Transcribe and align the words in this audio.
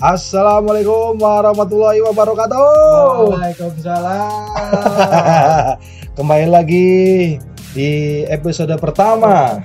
Assalamualaikum 0.00 1.20
warahmatullahi 1.20 2.00
wabarakatuh. 2.00 3.36
Waalaikumsalam. 3.36 4.32
Kembali 6.16 6.48
lagi 6.48 6.88
di 7.76 8.24
episode 8.24 8.72
pertama 8.80 9.60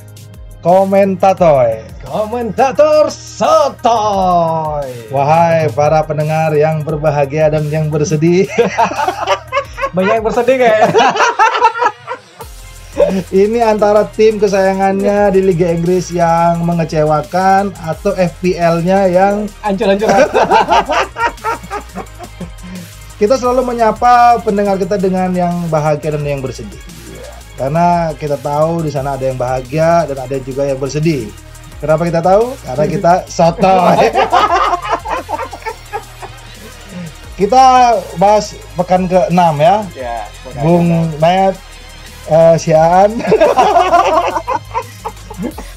Komentator. 0.59 1.87
Komentator 2.03 3.07
Sotoy. 3.07 5.07
Wahai 5.07 5.71
para 5.71 6.03
pendengar 6.03 6.51
yang 6.51 6.83
berbahagia 6.83 7.55
dan 7.55 7.71
yang 7.71 7.87
bersedih, 7.87 8.43
Banyak 9.95 10.19
yang 10.19 10.25
bersedih 10.27 10.59
kayak. 10.59 10.91
ini 13.31 13.59
antara 13.59 14.07
tim 14.07 14.39
kesayangannya 14.39 15.35
di 15.35 15.41
Liga 15.43 15.67
Inggris 15.71 16.11
yang 16.11 16.63
mengecewakan 16.63 17.75
atau 17.75 18.15
FPL-nya 18.15 19.11
yang 19.11 19.35
Ancur-ancur. 19.63 20.07
kita 23.19 23.35
selalu 23.39 23.75
menyapa 23.75 24.39
pendengar 24.43 24.75
kita 24.79 24.99
dengan 24.99 25.31
yang 25.35 25.55
bahagia 25.67 26.15
dan 26.15 26.23
yang 26.23 26.43
bersedih. 26.43 26.79
Karena 27.55 28.11
kita 28.19 28.35
tahu 28.39 28.83
di 28.83 28.91
sana 28.91 29.15
ada 29.15 29.23
yang 29.23 29.39
bahagia 29.39 30.03
dan 30.11 30.17
ada 30.27 30.35
juga 30.43 30.67
yang 30.67 30.79
bersedih. 30.79 31.31
Kenapa 31.79 32.03
kita 32.07 32.19
tahu? 32.23 32.51
Karena 32.63 32.85
kita 32.87 33.13
soto. 33.31 33.75
kita 37.39 37.63
bahas 38.15 38.55
pekan 38.79 39.07
ke-6 39.07 39.39
ya. 39.59 39.75
ya. 39.95 40.17
Bung 40.63 40.87
Mayat 41.19 41.55
eh, 42.29 42.55
Siaan. 42.57 43.11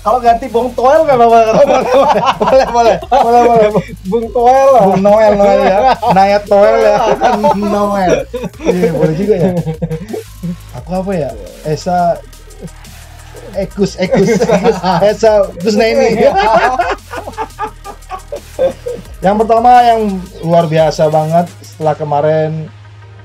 Kalau 0.08 0.24
ganti 0.24 0.48
Bung 0.48 0.72
Toel 0.72 1.04
gak 1.04 1.20
apa-apa. 1.20 1.38
boleh, 2.40 2.66
boleh. 2.72 2.96
Boleh, 3.12 3.42
boleh. 3.44 3.68
Bung 4.08 4.26
Toel 4.32 4.68
lah. 4.72 4.82
Bung 4.88 5.02
Noel, 5.04 5.32
Noel 5.36 5.60
ya. 5.68 5.78
Nayat 6.16 6.44
Noel 6.48 6.76
ya. 6.80 6.96
Noel. 7.52 8.14
Iya, 8.64 8.90
boleh 8.96 9.14
juga 9.20 9.34
ya. 9.36 9.52
Aku 10.80 10.90
apa 11.04 11.12
ya? 11.12 11.30
Esa 11.68 12.16
Ekus, 13.52 14.00
Ekus, 14.00 14.40
Esa 15.04 15.44
Kusnaini. 15.60 16.24
yang 19.20 19.36
pertama 19.36 19.82
yang 19.84 20.24
luar 20.40 20.64
biasa 20.70 21.12
banget 21.12 21.52
setelah 21.60 21.94
kemarin 21.98 22.70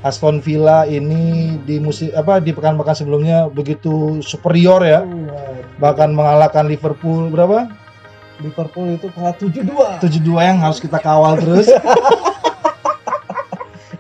Aston 0.04 0.44
Villa 0.44 0.84
ini 0.84 1.56
di 1.64 1.80
musim 1.80 2.12
apa 2.12 2.44
di 2.44 2.52
pekan-pekan 2.52 2.92
sebelumnya 2.92 3.48
begitu 3.48 4.20
superior 4.20 4.84
ya, 4.84 5.08
bahkan 5.80 6.12
mengalahkan 6.12 6.68
Liverpool 6.68 7.32
berapa? 7.32 7.72
Liverpool 8.44 9.00
itu 9.00 9.08
kalah 9.16 9.32
7-2. 9.40 10.04
72 10.04 10.44
yang 10.44 10.60
harus 10.60 10.84
kita 10.84 11.00
kawal 11.00 11.40
terus. 11.40 11.72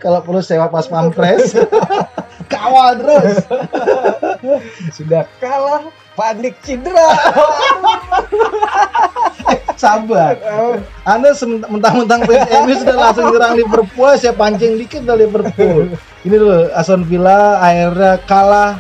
Kalau 0.04 0.20
perlu 0.20 0.44
sewa 0.44 0.68
pas 0.68 0.84
pampres, 0.84 1.56
kawal 2.52 3.00
terus. 3.00 3.40
Sudah 5.00 5.24
kalah, 5.40 5.88
panik 6.20 6.60
cedera. 6.60 7.16
Sabar. 9.84 10.34
Anda 11.04 11.36
sem- 11.36 11.60
mentang-mentang 11.62 12.24
MU 12.24 12.74
sudah 12.74 12.96
langsung 12.96 13.28
nyerang 13.28 13.54
Liverpool, 13.54 14.16
saya 14.16 14.32
pancing 14.32 14.80
dikit 14.80 15.04
dari 15.04 15.28
Liverpool. 15.28 15.92
Ini 16.24 16.32
dulu 16.34 16.72
Aston 16.72 17.04
Villa 17.04 17.60
akhirnya 17.60 18.16
kalah 18.24 18.80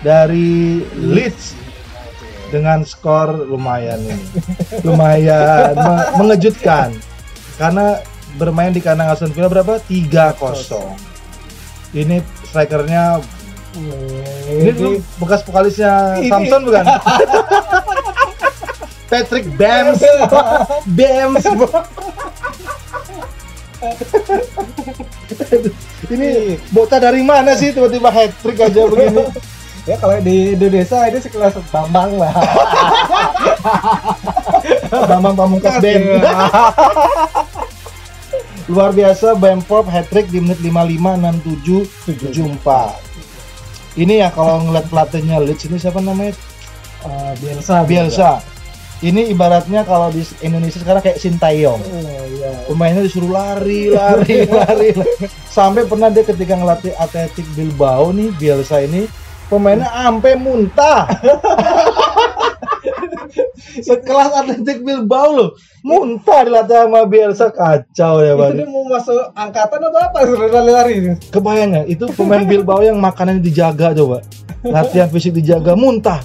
dari 0.00 0.84
Leeds 0.92 1.56
dengan 2.52 2.84
skor 2.84 3.48
lumayan 3.48 3.96
ini. 4.04 4.20
Lumayan 4.82 5.72
me- 5.72 6.08
mengejutkan. 6.20 6.92
Karena 7.56 7.96
bermain 8.36 8.76
di 8.76 8.84
kandang 8.84 9.08
Aston 9.08 9.32
Villa 9.32 9.48
berapa? 9.48 9.80
3-0. 9.80 10.36
Ini 11.92 12.20
strikernya 12.44 13.24
ini 14.52 14.68
dulu 14.68 15.00
bekas 15.16 15.40
vokalisnya 15.44 16.20
Ini. 16.20 16.28
Samson 16.28 16.60
bukan? 16.68 16.84
Patrick 19.12 19.44
Bams. 19.60 20.00
Bams. 20.96 21.44
ini 26.08 26.56
bocah 26.72 26.96
dari 26.96 27.20
mana 27.20 27.52
sih 27.52 27.76
tiba-tiba 27.76 28.08
hat 28.08 28.32
trick 28.40 28.56
aja 28.56 28.88
begini? 28.88 29.28
Ya 29.84 30.00
kalau 30.00 30.16
di 30.24 30.56
Indonesia 30.56 31.04
ini 31.12 31.18
sekelas 31.20 31.60
Bambang 31.68 32.16
lah. 32.16 32.32
Bambang 35.12 35.36
Pamungkas 35.36 35.76
Band. 35.84 36.24
Luar 38.72 38.96
biasa 38.96 39.36
Bamford 39.36 39.92
hat 39.92 40.08
trick 40.08 40.32
di 40.32 40.40
menit 40.40 40.64
55 40.64 41.20
67 42.16 42.56
74. 42.64 44.00
Ini 44.00 44.24
ya 44.24 44.32
kalau 44.32 44.64
ngeliat 44.64 44.88
pelatihnya 44.88 45.36
Leeds 45.36 45.68
ini 45.68 45.76
siapa 45.76 46.00
namanya? 46.00 46.32
Eh, 47.04 47.32
Bielsa. 47.42 47.84
Bielsa. 47.84 48.51
Ini 49.02 49.34
ibaratnya 49.34 49.82
kalau 49.82 50.14
di 50.14 50.22
Indonesia 50.46 50.78
sekarang 50.78 51.02
kayak 51.02 51.18
Sintayong. 51.18 51.82
Oh, 51.82 52.26
iya. 52.38 52.54
Pemainnya 52.70 53.02
disuruh 53.02 53.34
lari, 53.34 53.90
lari, 53.90 54.46
lari. 54.54 54.94
Sampai 55.50 55.90
pernah 55.90 56.06
dia 56.06 56.22
ketika 56.22 56.54
ngelatih 56.54 56.94
Atletik 56.94 57.42
Bilbao 57.58 58.14
nih, 58.14 58.30
Bielsa 58.38 58.78
ini 58.78 59.10
pemainnya 59.50 59.90
sampai 59.90 60.38
muntah. 60.38 61.10
Sekelas 63.80 64.36
Atletik 64.36 64.84
Bilbao 64.84 65.28
loh, 65.32 65.50
muntah 65.80 66.44
dilatih 66.44 66.84
sama 66.84 67.08
Bielsa 67.08 67.48
kacau 67.48 68.20
ya 68.20 68.36
Itu 68.36 68.40
bang. 68.44 68.52
dia 68.60 68.68
mau 68.68 68.84
masuk 68.84 69.32
angkatan 69.32 69.80
atau 69.88 70.00
apa? 70.04 70.18
Lari-lari. 70.28 71.16
Kebayang 71.32 71.70
ya, 71.80 71.82
itu 71.88 72.04
pemain 72.12 72.44
Bilbao 72.44 72.84
yang 72.84 73.00
makanannya 73.00 73.40
dijaga 73.40 73.96
coba, 73.96 74.20
latihan 74.60 75.08
fisik 75.08 75.32
dijaga, 75.32 75.72
muntah. 75.72 76.20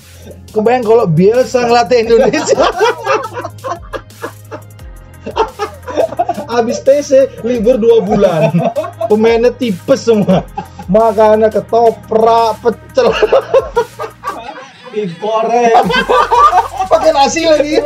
Kebayang 0.51 0.83
kalau 0.83 1.05
Bielsa 1.07 1.63
ngelatih 1.63 1.97
Indonesia. 2.03 2.59
Abis 6.47 6.79
TC 6.79 7.43
libur 7.43 7.75
dua 7.75 7.99
bulan, 7.99 8.49
pemainnya 9.11 9.51
tipes 9.51 10.07
semua, 10.07 10.47
makannya 10.87 11.51
ketoprak, 11.51 12.55
pecel, 12.63 13.11
Digoreng. 15.05 15.85
pakai 16.91 17.11
nasi 17.13 17.41
lagi. 17.45 17.77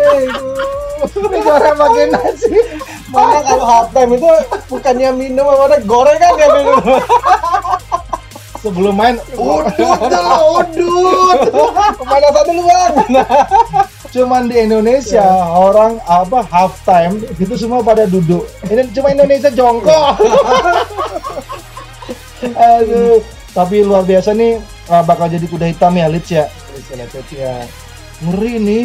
Negara 1.20 1.76
pakai 1.76 2.06
nasi. 2.14 2.56
Mana 3.12 3.44
kalau 3.44 3.66
hard 3.68 3.90
time 3.92 4.12
itu 4.16 4.30
bukannya 4.72 5.10
minum 5.12 5.44
apa 5.44 5.64
ada 5.68 5.78
gorengan 5.84 6.40
ya 6.40 6.48
minum. 6.56 6.80
Sebelum 8.62 8.94
main, 8.94 9.18
udut 9.34 10.68
dulu, 10.78 11.10
udut. 11.34 11.40
Pemanasan 11.98 12.44
dulu 12.46 12.62
bang. 12.70 12.94
Cuman 14.14 14.46
di 14.52 14.56
Indonesia 14.62 15.26
orang 15.50 15.98
apa 16.06 16.46
half 16.46 16.78
time 16.86 17.26
itu 17.42 17.58
semua 17.58 17.82
pada 17.82 18.06
duduk. 18.06 18.46
Ini 18.70 18.86
cuma 18.94 19.10
Indonesia 19.10 19.50
jongkok. 19.50 20.14
Aduh, 22.78 23.18
tapi 23.58 23.82
luar 23.82 24.06
biasa 24.06 24.38
nih 24.38 24.62
ah, 24.94 25.02
bakal 25.02 25.26
jadi 25.26 25.46
kuda 25.50 25.66
hitam 25.66 25.98
ya 25.98 26.06
Leeds 26.06 26.30
ya. 26.30 26.46
Ya. 27.34 27.56
Ngeri 28.22 28.54
nih. 28.60 28.84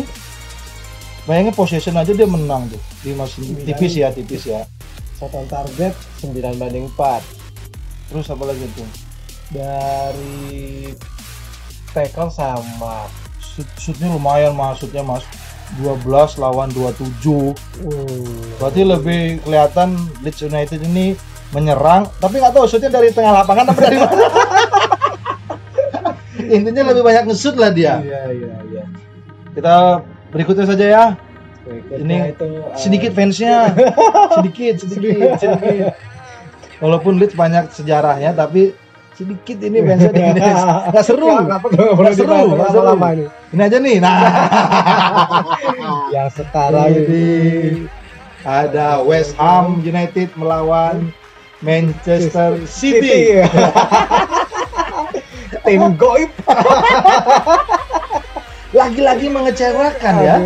Bayangin 1.26 1.54
possession 1.58 1.98
aja 1.98 2.14
dia 2.14 2.28
menang 2.28 2.70
tuh. 2.70 2.82
Di 3.02 3.10
masih 3.10 3.50
tipis 3.66 3.98
ya, 3.98 4.14
tipis 4.14 4.46
ya. 4.46 4.62
Total 5.18 5.42
target 5.48 5.96
9 6.20 6.60
banding 6.60 6.92
4 6.92 7.24
Terus 8.12 8.28
apa 8.28 8.44
lagi 8.46 8.68
tuh? 8.76 9.06
dari 9.50 10.90
tackle 11.94 12.30
sama. 12.34 13.06
Shoot, 13.38 13.68
shootnya 13.78 14.10
lumayan 14.10 14.52
mas, 14.56 14.82
shootnya 14.82 15.06
mas. 15.06 15.22
12 15.82 16.38
lawan 16.38 16.70
27 16.70 17.50
Berarti 18.62 18.86
lebih 18.86 19.42
kelihatan 19.42 19.98
Leeds 20.22 20.46
United 20.46 20.78
ini 20.78 21.18
menyerang, 21.50 22.06
tapi 22.22 22.38
nggak 22.38 22.54
tahu 22.54 22.70
shootnya 22.70 22.90
dari 22.90 23.10
tengah 23.10 23.42
lapangan 23.42 23.74
apa 23.74 23.80
dari 23.82 23.98
mana. 23.98 24.26
Intinya 26.40 26.82
lebih 26.92 27.02
banyak 27.02 27.24
nge-shoot 27.32 27.56
lah 27.56 27.70
dia. 27.72 28.00
Iya 28.04 28.22
iya 28.32 28.54
iya. 28.68 28.84
Kita 29.56 30.04
berikutnya 30.30 30.66
saja 30.68 30.86
ya. 30.86 31.04
Berikutnya 31.66 31.98
Ini 31.98 32.16
itu 32.36 32.46
eh, 32.46 32.76
Sedikit 32.78 33.10
fansnya, 33.16 33.74
sedikit, 34.38 34.74
sedikit, 34.84 35.34
sedikit. 35.40 35.96
Walaupun 36.78 37.16
Leeds 37.16 37.34
banyak 37.34 37.72
sejarahnya, 37.72 38.36
tapi 38.36 38.76
sedikit 39.16 39.58
ini 39.64 39.80
fansnya 39.80 40.12
di 40.12 40.20
Indonesia. 40.20 40.74
Nggak 40.92 41.04
seru. 41.08 41.32
Nggak 41.42 41.60
seru, 42.14 42.38
nggak 42.52 42.70
seru. 42.70 42.84
lama-lama 42.84 43.08
ini. 43.16 43.24
Ini 43.56 43.62
aja 43.64 43.78
nih. 43.80 43.96
Nah, 43.98 44.18
Yang 46.14 46.28
sekarang 46.38 46.90
Ini 46.92 47.02
ini 47.02 47.24
ada 48.46 49.02
West 49.02 49.34
Ham 49.40 49.82
United 49.82 50.30
melawan 50.38 51.10
Manchester 51.64 52.62
City. 52.68 53.42
Tim 55.66 55.82
goib. 55.98 56.30
Lagi-lagi 58.78 59.26
mengecewakan 59.26 60.14
ya. 60.22 60.36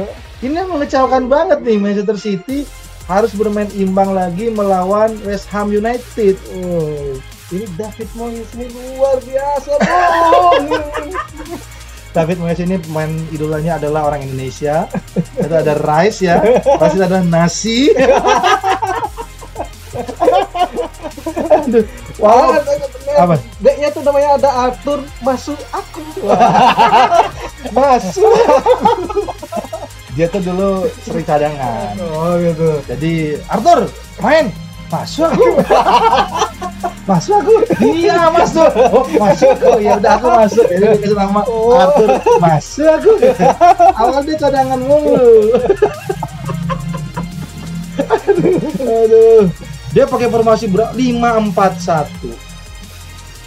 Ini 0.40 0.64
mengecewakan 0.64 1.28
banget 1.28 1.61
nih 1.61 1.76
Manchester 1.76 2.17
City 2.17 2.64
harus 3.05 3.37
bermain 3.37 3.69
imbang 3.76 4.17
lagi 4.17 4.49
melawan 4.49 5.12
West 5.28 5.52
Ham 5.52 5.69
United. 5.69 6.40
Oh, 6.56 7.20
ini 7.52 7.67
David 7.76 8.08
Moyes 8.17 8.49
ini 8.56 8.96
luar 8.96 9.20
biasa. 9.20 9.72
David 12.17 12.38
Moyes 12.38 12.61
ini 12.62 12.78
pemain 12.78 13.11
idolanya 13.34 13.82
adalah 13.82 14.08
orang 14.08 14.25
Indonesia. 14.25 14.88
Itu 15.43 15.55
ada 15.55 15.75
rice 15.76 16.25
ya, 16.25 16.40
pasti 16.78 16.99
ada 17.02 17.20
nasi. 17.20 17.90
Aduh, 21.28 21.84
wow. 22.19 22.56
Apa? 23.19 23.34
Deknya 23.61 23.88
tuh 23.93 24.02
namanya 24.06 24.40
ada 24.40 24.50
Arthur 24.69 25.05
masuk 25.20 25.58
aku. 25.72 26.02
masuk. 27.76 28.34
Dia 30.17 30.26
tuh 30.32 30.43
dulu 30.43 30.88
sering 31.05 31.26
cadangan. 31.26 31.94
Oh 32.00 32.34
gitu. 32.40 32.81
Jadi 32.88 33.38
Arthur 33.46 33.87
main 34.20 34.52
masuk 34.90 35.31
aku 35.31 35.46
masuk 37.11 37.34
aku 37.38 37.55
iya 37.78 38.26
masuk 38.34 38.67
oh, 38.90 39.06
masuk 39.22 39.55
aku 39.55 39.78
ya 39.78 39.94
udah 40.02 40.19
aku 40.19 40.28
masuk 40.34 40.67
jadi 40.67 40.87
dikasih 40.99 41.14
nama 41.17 41.40
Oh. 41.46 41.78
Arthur 41.78 42.08
masuk 42.43 42.90
aku 42.90 43.11
awal 43.94 44.20
dia 44.26 44.34
cadangan 44.34 44.81
mulu 44.82 45.55
aduh 48.82 49.46
dia 49.90 50.06
pakai 50.06 50.31
formasi 50.31 50.70
berapa 50.70 50.94
lima 50.94 51.34
empat 51.38 51.82
satu 51.82 52.50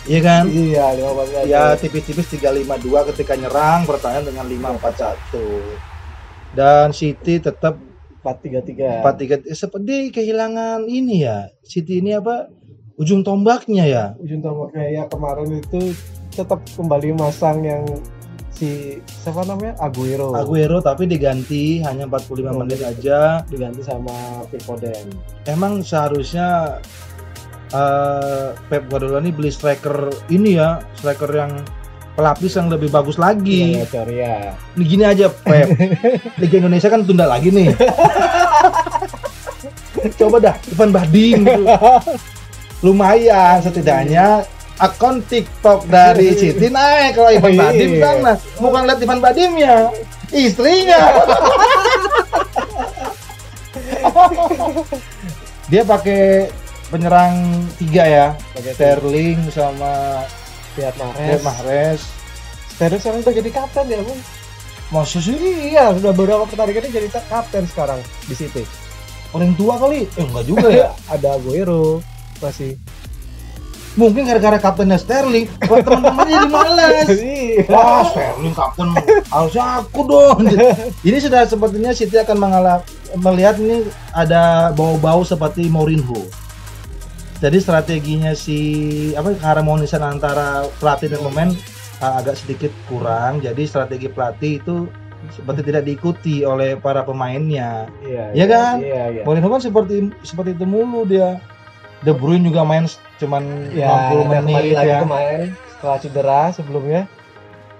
Iya 0.03 0.19
kan? 0.19 0.43
Iya, 0.51 0.99
lima 0.99 1.15
belas 1.15 1.31
kali. 1.31 1.47
Ya 1.47 1.79
tipis-tipis 1.79 2.27
352 2.35 3.07
ketika 3.15 3.39
nyerang 3.39 3.87
pertahanan 3.87 4.27
dengan 4.27 4.43
541. 4.51 5.79
Dan 6.51 6.91
City 6.91 7.39
tetap 7.39 7.79
empat 8.19 8.35
tiga 8.43 8.59
tiga. 8.59 8.99
43 8.99 9.47
eh, 9.47 9.55
seperti 9.55 10.11
kehilangan 10.11 10.91
ini 10.91 11.23
ya. 11.23 11.47
City 11.63 12.03
ini 12.03 12.19
apa? 12.19 12.51
Ujung 12.99 13.23
tombaknya 13.23 13.87
ya. 13.87 14.05
Ujung 14.19 14.43
tombaknya 14.43 14.91
ya 14.91 15.03
kemarin 15.07 15.63
itu 15.63 15.95
tetap 16.35 16.59
kembali 16.75 17.15
masang 17.15 17.63
yang 17.63 17.87
si 18.63 18.71
siapa 19.03 19.43
namanya 19.43 19.75
Aguero. 19.83 20.31
Aguero 20.31 20.79
tapi 20.79 21.03
diganti 21.03 21.83
hanya 21.83 22.07
45 22.07 22.47
Oh, 22.47 22.63
menit 22.63 22.79
iya. 22.79 22.95
aja. 22.95 23.19
diganti 23.43 23.83
sama 23.83 24.47
Phil 24.47 24.63
Foden. 24.63 25.11
Emang 25.43 25.83
seharusnya 25.83 26.79
eh, 27.69 28.55
Pep 28.71 28.87
Guardiola 28.87 29.19
ini 29.19 29.35
beli 29.35 29.51
striker 29.51 30.07
ini 30.31 30.55
ya, 30.55 30.79
striker 30.95 31.27
yang 31.27 31.51
pelapis 32.13 32.53
yang 32.55 32.69
lebih 32.69 32.87
bagus 32.87 33.17
lagi. 33.17 33.81
Iya, 33.81 33.85
Cor, 33.89 34.07
ya. 34.07 34.53
Ini 34.77 34.83
gini 34.85 35.03
aja 35.03 35.27
Pep. 35.27 35.67
Liga 36.41 36.55
Indonesia 36.61 36.87
kan 36.87 37.03
tunda 37.03 37.27
lagi 37.27 37.51
nih. 37.51 37.73
Coba 40.19 40.37
dah 40.39 40.55
Ivan 40.71 40.91
Badim 40.91 41.37
gitu. 41.43 41.63
Lumayan 42.85 43.63
setidaknya 43.63 44.43
akun 44.75 45.21
TikTok 45.21 45.85
dari 45.85 46.33
Siti 46.39 46.67
naik 46.67 47.13
kalau 47.13 47.29
Ivan 47.29 47.51
Iya. 47.51 47.61
Badim 47.63 47.91
kan 47.97 48.15
nah, 48.19 48.35
bukan 48.57 48.81
lihat 48.83 48.99
Ivan 48.99 49.19
Badimnya 49.19 49.75
istrinya 50.29 51.01
dia 55.65 55.81
pakai 55.83 56.49
penyerang 56.87 57.33
tiga 57.75 58.03
ya 58.03 58.27
Pakai 58.53 58.73
Sterling 58.73 59.39
sama 59.49 60.23
Riyad 60.73 60.93
Riyad 60.93 61.41
Mahrez. 61.41 61.41
Mahrez 61.41 62.01
Sterling 62.69 62.99
sekarang 62.99 63.19
udah 63.21 63.33
jadi 63.35 63.49
kapten 63.51 63.85
ya, 63.87 63.99
Bung. 63.99 64.21
maksud 64.91 65.21
sih 65.21 65.37
Iya, 65.69 65.93
sudah 65.93 66.11
beberapa 66.11 66.43
pertandingan 66.45 66.91
jadi 66.91 67.09
kapten 67.23 67.63
sekarang 67.65 67.99
di 68.25 68.35
City. 68.35 68.63
orang 69.31 69.53
tua 69.53 69.73
kali 69.75 70.05
eh 70.07 70.23
enggak 70.23 70.45
juga 70.45 70.67
ya 70.69 70.87
Ada 71.13 71.33
Aguero 71.33 72.01
masih. 72.37 72.77
Mungkin 73.93 74.25
gara-gara 74.25 74.57
kaptennya 74.57 74.97
Sterling. 74.97 75.45
Buat 75.65 75.85
teman-teman 75.85 76.25
jadi 76.25 76.47
males 76.49 77.07
Iya. 77.13 77.69
wah 77.69 78.01
Sterling 78.09 78.55
kapten. 78.55 78.87
Harusnya 79.29 79.65
aku 79.81 79.99
dong. 80.05 80.39
Ini 81.05 81.17
sudah 81.21 81.45
sepertinya 81.45 81.91
City 81.93 82.17
akan 82.17 82.37
mengalami 82.37 82.83
melihat 83.13 83.61
ini 83.61 83.85
ada 84.11 84.73
bau-bau 84.73 85.21
seperti 85.21 85.69
Mourinho. 85.69 86.25
Jadi 87.37 87.59
strateginya 87.59 88.31
si 88.33 88.57
apa 89.13 89.35
keharmonisan 89.35 89.99
antara 89.99 90.63
pelatih 90.79 91.11
dan 91.11 91.19
pemain 91.21 91.51
uh, 91.99 92.23
agak 92.23 92.39
sedikit 92.39 92.71
kurang. 92.87 93.43
Jadi 93.43 93.67
strategi 93.67 94.07
pelatih 94.07 94.63
itu 94.63 94.87
seperti 95.31 95.61
tidak 95.67 95.83
diikuti 95.83 96.43
oleh 96.43 96.79
para 96.79 97.03
pemainnya. 97.03 97.87
Iya, 98.03 98.31
Iya 98.31 98.45
kan? 98.47 98.75
Iya, 98.79 99.03
iya. 99.11 99.23
Mourinho 99.27 99.51
kan 99.51 99.59
seperti 99.59 100.07
seperti 100.23 100.55
itu 100.55 100.63
mulu 100.63 101.03
dia 101.03 101.37
De 102.03 102.11
Bruyne 102.11 102.43
juga 102.43 102.61
main 102.61 102.83
cuman 103.15 103.43
Ya, 103.71 104.11
60 104.11 104.27
udah 104.27 104.39
kembali 104.39 104.43
menit 104.45 104.75
lagi 104.75 104.89
ya. 104.89 104.99
kemarin 105.01 105.41
setelah 105.69 105.97
cedera 105.97 106.41
sebelumnya. 106.51 107.01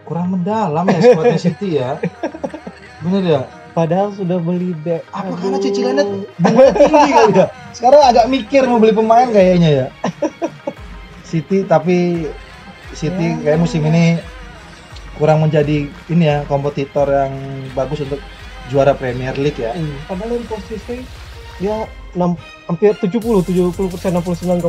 kurang 0.04 0.28
mendalam 0.30 0.84
ya 0.86 1.00
skuadnya 1.00 1.40
City 1.48 1.70
ya. 1.78 1.96
Bener 3.00 3.24
ya? 3.24 3.42
Padahal 3.72 4.12
sudah 4.12 4.36
beli 4.38 4.75
dek. 4.78 5.02
apa 5.10 5.31
karena 5.34 5.58
cicilannya 5.58 6.04
bunga 6.36 6.66
tinggi 6.74 7.12
kali 7.12 7.34
ya? 7.34 7.46
Sekarang 7.72 8.02
agak 8.04 8.25
mikir 8.28 8.62
mau 8.64 8.78
beli 8.78 8.92
pemain 8.92 9.28
kayaknya 9.28 9.70
ya. 9.74 9.88
City 11.24 11.64
tapi 11.64 12.28
City 12.92 13.40
kayak 13.40 13.58
musim 13.58 13.81
ini 13.84 14.19
kurang 15.14 15.40
menjadi 15.40 15.88
ini 16.06 16.24
ya 16.24 16.44
kompetitor 16.44 17.08
yang 17.08 17.34
bagus 17.72 18.02
untuk 18.02 18.19
juara 18.68 18.92
Premier 18.92 19.34
League 19.34 19.58
ya. 19.58 19.72
Hmm, 19.72 19.98
Padahal 20.06 20.36
yang 20.36 20.46
konsisten 20.46 21.02
dia 21.58 21.86
6, 22.14 22.38
hampir 22.70 22.94
70, 22.94 23.42
70 23.42 23.74
persen, 23.90 24.12
69,6 24.14 24.62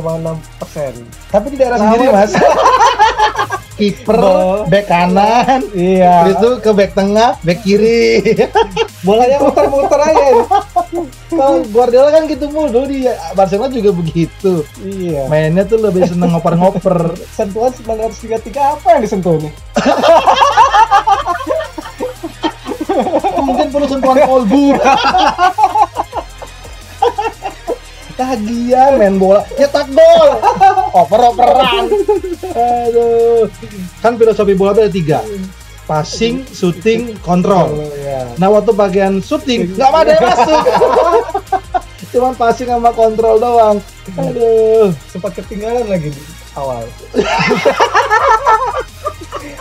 persen. 0.57 0.93
tapi 1.29 1.45
di 1.49 1.57
daerah 1.57 1.77
Lawan. 1.77 1.87
sendiri 1.93 2.05
mas 2.09 2.31
kiper 3.77 4.17
back 4.65 4.87
kanan 4.87 5.59
Iya. 5.75 6.31
Itu 6.31 6.63
ke 6.63 6.71
back 6.71 6.95
tengah 6.95 7.35
back 7.43 7.59
kiri 7.59 8.23
Bolanya 9.05 9.37
muter-muter 9.37 9.99
aja. 9.99 10.27
kalau 11.27 11.59
Guardiola 11.67 12.09
kan 12.09 12.23
gitu 12.25 12.47
mulu 12.47 12.71
dulu 12.71 12.85
di 12.87 13.03
Barcelona 13.35 13.67
juga 13.69 13.91
begitu 13.91 14.63
iya. 14.79 15.27
mainnya 15.27 15.67
tuh 15.67 15.77
lebih 15.77 16.07
seneng 16.07 16.31
ngoper-ngoper 16.31 17.13
Sentuhan 17.37 17.75
933 17.75 18.55
apa 18.55 18.87
yang 18.95 19.01
disentuh 19.03 19.35
nih? 19.37 19.51
mungkin 23.37 23.67
perlu 23.69 23.85
sentuhan 23.85 24.17
kolbu 24.23 24.65
Tagihan 28.15 28.95
main 28.95 29.15
bola 29.15 29.43
nyetak 29.53 29.91
gol. 29.91 30.29
Oper-operan. 30.95 31.83
Aduh. 32.47 33.43
Kan 33.99 34.15
filosofi 34.15 34.53
bola 34.53 34.71
ada 34.73 34.87
tiga. 34.87 35.19
Passing 35.85 36.49
shooting 36.49 37.13
kontrol 37.21 37.77
Iya. 37.93 38.33
nah 38.41 38.49
waktu 38.49 38.73
bagian 38.73 39.21
shooting 39.21 39.69
nggak 39.71 39.85
ada 39.93 40.11
yang 40.11 40.23
masuk. 40.25 40.63
Cuman 42.15 42.33
passing 42.33 42.65
sama 42.65 42.89
kontrol 42.89 43.37
doang. 43.37 43.77
Aduh. 44.15 44.89
Sempat 45.05 45.35
ketinggalan 45.35 45.85
lagi 45.85 46.09
di 46.09 46.21
awal. 46.55 46.87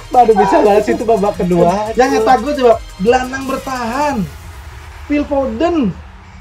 Baru 0.08 0.32
bisa 0.32 0.62
balas 0.62 0.86
itu 0.86 1.02
babak 1.02 1.34
kedua. 1.36 1.90
yang 1.92 2.08
nyetak 2.08 2.38
gue 2.40 2.54
coba 2.56 2.74
gelandang 3.02 3.44
bertahan. 3.44 4.16
Phil 5.04 5.26
Foden 5.26 5.90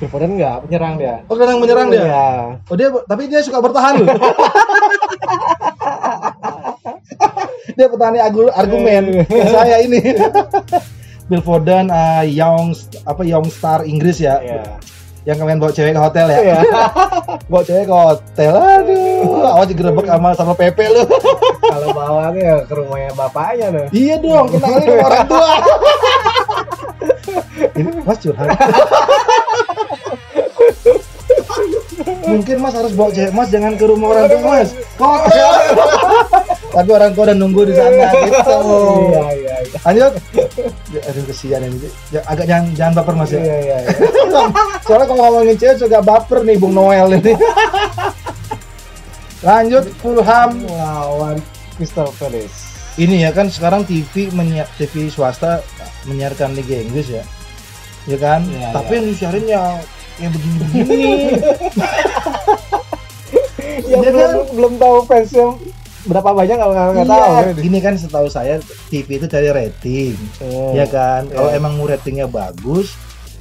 Foden 0.04 0.36
enggak 0.36 0.64
penyerang 0.64 0.94
dia. 0.98 1.16
oh 1.26 1.34
gelandang 1.34 1.60
menyerang 1.60 1.88
dia 1.88 2.04
Iya. 2.04 2.28
Oh 2.68 2.76
dia 2.76 2.88
tapi 3.04 3.28
dia 3.28 3.40
suka 3.40 3.60
bertahan 3.60 4.04
loh. 4.04 4.08
dia 7.74 7.88
petani 7.88 8.20
argumen 8.52 9.24
kayak 9.26 9.50
saya 9.50 9.78
ini. 9.82 10.00
Bill 11.24 11.40
Foden, 11.40 11.88
uh, 11.88 12.20
young 12.22 12.76
apa 13.02 13.24
young 13.24 13.48
star 13.48 13.88
Inggris 13.88 14.20
ya, 14.20 14.44
Iya. 14.44 14.76
yang 15.24 15.40
kalian 15.40 15.56
bawa 15.56 15.72
cewek 15.72 15.96
ke 15.96 16.02
hotel 16.04 16.28
ya, 16.28 16.40
Iya. 16.44 16.58
bawa 17.50 17.64
cewek 17.64 17.88
ke 17.88 17.96
hotel, 17.96 18.54
aduh, 18.60 19.48
awas 19.50 19.68
digerebek 19.72 20.04
sama 20.04 20.36
sama 20.36 20.52
Pepe 20.52 20.84
lu. 20.84 21.08
Kalau 21.64 21.96
bawanya 21.96 22.36
ya 22.36 22.58
ke 22.62 22.74
rumahnya 22.76 23.16
bapaknya 23.16 23.68
tuh. 23.72 23.88
iya 23.96 24.20
dong, 24.20 24.52
kenalin 24.52 24.84
sama 24.84 25.00
orang 25.08 25.26
tua. 25.26 25.52
ini 27.74 27.90
Mas 28.04 28.20
curhat. 28.20 28.48
Mungkin 32.24 32.56
Mas 32.64 32.76
harus 32.76 32.94
bawa 32.96 33.10
cewek 33.12 33.32
Mas 33.36 33.50
jangan 33.52 33.74
ke 33.76 33.86
rumah 33.88 34.08
orang 34.16 34.26
tua 34.32 34.42
Mas. 34.44 34.70
Hotel. 34.96 35.52
Tapi 36.74 36.90
orang 36.90 37.12
tua 37.14 37.24
udah 37.30 37.38
nunggu 37.38 37.62
di 37.70 37.74
sana 37.78 38.08
gitu. 38.10 38.58
Iya, 39.14 39.24
iya, 39.36 39.56
iya. 39.62 39.78
Lanjut. 39.84 40.14
Ya, 40.94 41.02
aduh 41.10 41.24
kesian 41.28 41.62
ini. 41.68 41.90
Ya, 42.10 42.22
agak 42.26 42.46
jangan 42.50 42.66
jangan 42.74 42.94
baper 43.02 43.14
Mas 43.20 43.32
ya. 43.36 43.42
Iya, 43.44 43.58
iya, 43.60 43.78
iya. 43.84 43.90
Soalnya 44.88 45.06
kalau 45.06 45.22
ngomongin 45.22 45.56
cewek 45.60 45.76
suka 45.78 46.00
baper 46.02 46.40
nih 46.48 46.56
Bung 46.58 46.74
Noel 46.74 47.08
ini. 47.20 47.34
Lanjut 49.44 49.86
Fulham. 50.00 50.52
Lawan 50.72 51.38
Crystal 51.76 52.10
Palace. 52.16 52.74
Ini 52.96 53.28
ya 53.28 53.32
kan 53.34 53.50
sekarang 53.50 53.84
TV 53.90 54.30
menyiar 54.32 54.70
TV 54.78 55.10
swasta 55.10 55.66
menyiarkan 56.06 56.54
Liga 56.54 56.78
Inggris 56.78 57.10
ya. 57.10 57.24
Ya 58.06 58.18
kan? 58.20 58.44
Iya, 58.48 58.70
Tapi 58.76 58.92
iya. 58.92 58.98
yang 59.00 59.06
disiarin 59.10 59.46
ya 59.48 59.62
yang 60.18 60.32
begini-begini. 60.32 60.98
yang 63.84 64.02
Dia 64.02 64.12
belum 64.12 64.30
kan- 64.30 64.50
belum 64.54 64.74
tahu 64.78 64.98
fansnya 65.04 65.46
berapa 66.04 66.30
banyak 66.30 66.58
kalau 66.58 66.74
nggak 66.74 66.88
nggak 66.94 67.08
tahu 67.08 67.24
Iya, 67.24 67.64
ini 67.64 67.78
kan 67.80 67.94
setahu 67.96 68.28
saya 68.28 68.60
TV 68.92 69.08
itu 69.16 69.26
cari 69.26 69.50
rating, 69.50 70.14
Hmm. 70.38 70.72
ya 70.74 70.86
kan. 70.86 71.26
Kalau 71.28 71.48
Iya. 71.48 71.58
emang 71.58 71.80
ratingnya 71.82 72.28
bagus, 72.28 72.92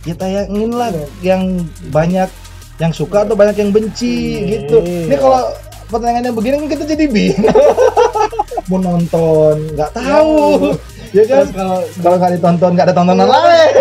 ya 0.03 0.15
tayangin 0.15 0.71
lah 0.71 0.95
yang 1.21 1.59
banyak 1.91 2.31
yang 2.79 2.93
suka 2.93 3.27
atau 3.27 3.35
banyak 3.35 3.59
yang 3.59 3.71
benci 3.71 4.15
Iya. 4.39 4.49
gitu. 4.63 4.79
Ini 4.79 5.17
kalau 5.17 5.43
pertandingannya 5.89 6.33
begini 6.33 6.55
kan 6.57 6.69
kita 6.71 6.85
jadi 6.87 7.05
bingung. 7.05 7.51
mau 8.71 8.79
nonton, 8.79 9.55
nggak 9.75 9.91
tahu. 9.93 10.71
Ya 11.13 11.25
kan? 11.27 11.45
Kalau 11.51 11.77
Kalau 11.99 12.17
nggak 12.17 12.33
ditonton, 12.33 12.71
nggak 12.73 12.87
ada 12.87 12.95
tontonan 12.95 13.27
lain. 13.27 13.73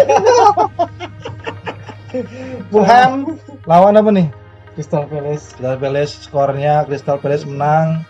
Fulham 2.71 3.39
lawan 3.65 3.95
apa 3.95 4.09
nih? 4.11 4.27
Crystal 4.75 5.03
Palace 5.07 5.51
Crystal 5.55 5.75
Palace 5.79 6.13
skornya 6.23 6.73
Crystal 6.87 7.17
Palace 7.19 7.43
menang 7.47 8.03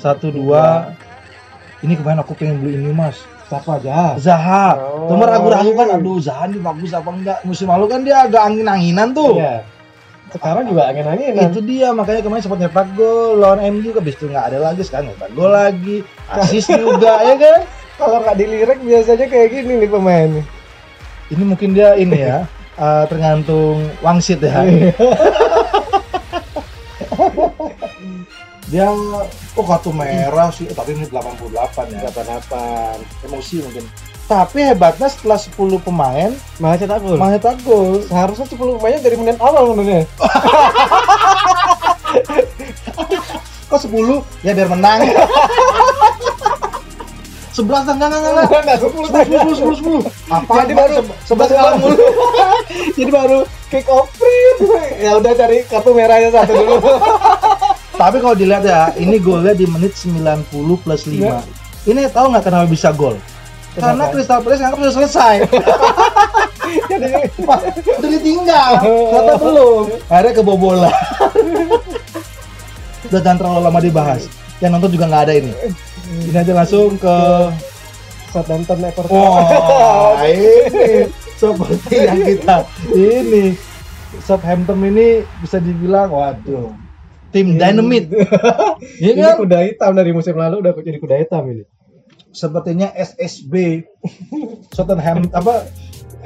1-2. 0.00 0.36
Ini 1.84 1.92
kemarin 2.00 2.20
aku 2.20 2.32
pengen 2.36 2.60
beli 2.64 2.80
ini 2.80 2.92
mas 2.92 3.20
siapa 3.48 3.76
aja 3.76 4.16
Zaha. 4.16 4.76
Oh. 4.80 5.08
Cuma 5.12 5.28
ragu-ragu 5.28 5.72
kan 5.76 5.88
aduh 6.00 6.16
Zaha 6.20 6.48
ini 6.48 6.60
bagus 6.60 6.92
apa 6.96 7.08
enggak. 7.12 7.38
Musim 7.44 7.68
lalu 7.68 7.86
kan 7.88 8.00
dia 8.04 8.24
agak 8.24 8.42
angin-anginan 8.44 9.12
tuh. 9.12 9.40
Iya. 9.40 9.64
sekarang 10.34 10.66
juga 10.66 10.90
angin 10.90 11.06
angin 11.06 11.30
Itu 11.46 11.62
dia 11.62 11.94
makanya 11.94 12.26
kemarin 12.26 12.42
sempat 12.42 12.58
nyetak 12.58 12.90
gol 12.98 13.38
lawan 13.38 13.62
MU 13.70 13.94
habis 13.94 14.18
itu 14.18 14.26
nggak 14.26 14.50
ada 14.50 14.58
lagi 14.66 14.82
sekarang 14.82 15.14
nyetak 15.14 15.30
gol 15.36 15.52
lagi. 15.52 16.02
Asis 16.26 16.66
juga 16.82 17.22
ya 17.22 17.34
kan. 17.38 17.60
kalau 17.94 18.18
nggak 18.18 18.34
dilirik 18.42 18.80
biasanya 18.82 19.30
kayak 19.30 19.54
gini 19.54 19.78
nih 19.78 19.86
pemain 19.86 20.42
Ini 21.30 21.42
mungkin 21.46 21.78
dia 21.78 21.94
ini 21.94 22.18
ya 22.18 22.42
eh, 22.78 23.04
tergantung 23.10 23.90
wangsit 24.02 24.40
ya. 24.42 24.62
dia 28.64 28.90
oh 28.90 29.62
kartu 29.62 29.92
merah 29.94 30.50
sih 30.50 30.66
tapi 30.72 30.98
ini 30.98 31.06
88 31.06 31.46
ya. 31.94 32.00
delapan 32.02 32.24
delapan 32.26 32.96
Emosi 33.22 33.62
mungkin. 33.62 33.84
Tapi 34.24 34.64
hebatnya 34.64 35.12
setelah 35.12 35.36
10 35.36 35.84
pemain 35.84 36.32
malah 36.56 36.80
cetak 36.80 37.04
gol 37.04 37.20
malah 37.20 37.36
nyetak 37.36 37.60
gol. 37.60 38.00
seharusnya 38.08 38.48
10 38.48 38.80
pemainnya 38.80 39.04
dari 39.04 39.20
menit 39.20 39.36
awal 39.36 39.76
sebenarnya 39.76 40.08
Kok 43.68 43.80
10? 43.90 44.46
Ya 44.46 44.54
biar 44.56 44.68
menang. 44.70 45.02
11 47.54 47.70
enggak 47.70 47.94
enggak 47.94 48.08
enggak. 48.10 48.32
enggak. 48.34 48.62
Enggak, 48.66 48.78
10 48.82 49.14
saja. 49.14 49.38
10 49.46 49.62
10 49.62 50.02
10. 50.02 50.34
Apa 50.34 50.52
Jadi 50.66 50.72
baru 50.74 50.94
11 51.06 51.54
kalah 51.54 51.74
mulu. 51.78 51.96
jadi 52.98 53.10
baru 53.14 53.38
kick 53.70 53.86
off 53.86 54.10
ya 54.98 55.10
udah 55.18 55.32
cari 55.34 55.58
kartu 55.66 55.90
merahnya 55.94 56.30
satu 56.30 56.52
dulu 56.54 56.76
Tapi 57.94 58.18
kalau 58.18 58.34
dilihat 58.34 58.66
ya, 58.66 58.90
ini 58.98 59.22
golnya 59.22 59.54
di 59.54 59.70
menit 59.70 59.94
90 59.94 60.50
plus 60.82 61.06
5. 61.06 61.14
Ya. 61.14 61.38
Ini 61.86 62.10
tahu 62.10 62.34
nggak 62.34 62.42
kenapa 62.42 62.66
bisa 62.66 62.90
gol? 62.90 63.14
Karena? 63.78 64.10
Crystal 64.10 64.42
Palace 64.42 64.60
nganggap 64.62 64.78
sudah 64.82 64.94
selesai. 64.98 65.34
jadi 66.90 67.06
udah 67.86 68.10
ditinggal. 68.18 68.72
Ternyata 68.82 69.34
belum. 69.38 69.84
Akhirnya 70.10 70.32
kebobolan. 70.34 70.94
udah 73.06 73.20
jangan 73.22 73.38
terlalu 73.38 73.60
lama 73.62 73.78
dibahas. 73.78 74.26
Yang 74.58 74.70
nonton 74.70 74.90
juga 74.92 75.04
nggak 75.06 75.22
ada 75.26 75.34
ini. 75.34 75.52
Ini 76.28 76.36
aja 76.36 76.52
langsung 76.54 76.94
ke 76.94 77.16
Southampton 78.28 78.82
Everton 78.82 79.14
Wah, 79.14 80.18
ini 80.26 81.06
seperti 81.38 81.94
yang 82.02 82.18
kita 82.18 82.56
ini 82.90 83.54
Southampton 84.18 84.82
ini 84.82 85.22
bisa 85.38 85.62
dibilang 85.62 86.10
waduh 86.10 86.74
tim 87.30 87.54
dynamite 87.54 88.10
Iya 89.02 89.10
ini 89.14 89.22
kan? 89.22 89.38
kuda 89.38 89.58
hitam 89.62 89.94
dari 89.94 90.10
musim 90.10 90.34
lalu 90.34 90.66
udah 90.66 90.74
jadi 90.74 90.98
kuda 90.98 91.16
hitam 91.22 91.46
ini 91.46 91.62
Sepertinya 92.34 92.90
SSB 92.90 93.86
Southampton 94.74 95.30
apa 95.30 95.70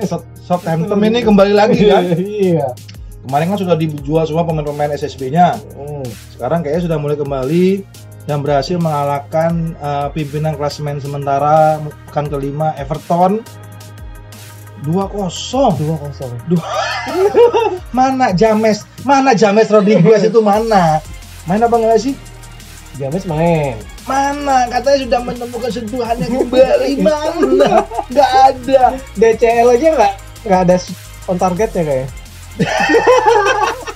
South- 0.00 0.24
Southampton 0.40 1.04
ini 1.04 1.20
kembali 1.20 1.52
lagi 1.52 1.86
kan? 1.92 2.04
iya 2.16 2.72
Kemarin 3.18 3.52
kan 3.52 3.58
sudah 3.60 3.76
dijual 3.76 4.24
semua 4.24 4.46
pemain-pemain 4.46 4.94
SSB-nya. 4.94 5.60
Hmm. 5.76 6.06
Sekarang 6.32 6.64
kayaknya 6.64 6.88
sudah 6.88 6.96
mulai 6.96 7.18
kembali 7.18 7.84
dan 8.28 8.44
berhasil 8.44 8.76
mengalahkan 8.76 9.72
uh, 9.80 10.12
pimpinan 10.12 10.52
klasemen 10.52 11.00
sementara 11.00 11.80
pekan 12.12 12.28
kelima 12.28 12.76
Everton 12.76 13.40
2-0. 14.84 15.80
dua 15.80 15.96
kosong 15.98 16.30
Mana 17.96 18.30
James? 18.36 18.84
Mana 19.02 19.32
James 19.34 19.66
Rodriguez 19.72 20.28
itu 20.28 20.38
mana? 20.44 21.02
Main 21.48 21.64
apa 21.64 21.74
enggak 21.80 21.98
sih? 22.04 22.14
James 23.00 23.24
main 23.24 23.80
Mana? 24.04 24.68
Katanya 24.68 24.98
sudah 25.08 25.20
menemukan 25.24 25.70
sentuhannya 25.72 26.26
kembali. 26.28 26.92
Mana? 27.08 27.88
Enggak 28.12 28.30
ada. 28.52 28.82
DCL 29.16 29.66
aja 29.72 29.88
nggak 29.96 30.14
nggak 30.46 30.60
ada 30.68 30.76
on 31.26 31.36
targetnya 31.36 31.82
kayak 31.82 32.08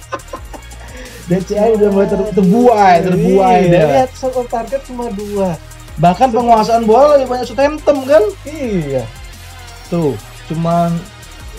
DCI 1.40 1.68
udah 1.80 1.88
mulai 1.88 2.08
ter 2.10 2.20
terbuai, 2.36 2.94
terbuai 3.00 3.58
iya, 3.64 3.70
dia. 3.70 3.86
lihat 3.88 4.10
shot 4.12 4.34
on 4.36 4.46
target 4.50 4.80
cuma 4.84 5.08
dua 5.12 5.56
Bahkan 6.00 6.32
penguasaan 6.32 6.88
bola 6.88 7.20
lebih 7.20 7.36
banyak 7.36 7.46
Southampton 7.52 7.96
kan? 8.08 8.24
iya 8.48 9.04
Tuh, 9.92 10.16
cuman 10.48 10.96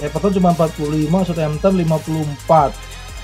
Everton 0.02 0.34
cuma 0.36 0.52
45, 0.58 1.30
Southampton 1.30 1.74
54. 1.86 2.74